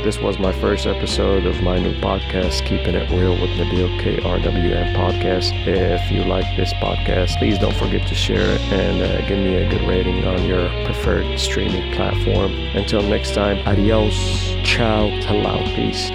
this 0.05 0.19
was 0.19 0.39
my 0.39 0.53
first 0.53 0.87
episode 0.87 1.45
of 1.45 1.63
my 1.63 1.79
new 1.79 1.95
podcast, 2.01 2.65
Keeping 2.65 2.95
It 2.95 3.11
Real 3.11 3.33
with 3.33 3.51
Nabil 3.51 4.01
KRWN 4.01 4.95
podcast. 4.95 5.53
If 5.67 6.11
you 6.11 6.25
like 6.25 6.57
this 6.57 6.73
podcast, 6.75 7.39
please 7.39 7.59
don't 7.59 7.75
forget 7.75 8.07
to 8.09 8.15
share 8.15 8.41
it 8.41 8.61
and 8.73 9.03
uh, 9.03 9.27
give 9.29 9.39
me 9.39 9.57
a 9.57 9.69
good 9.69 9.87
rating 9.89 10.25
on 10.25 10.45
your 10.45 10.69
preferred 10.85 11.39
streaming 11.39 11.93
platform. 11.95 12.53
Until 12.75 13.03
next 13.03 13.35
time, 13.35 13.59
adios, 13.67 14.15
ciao, 14.63 15.09
hello, 15.23 15.63
peace. 15.75 16.11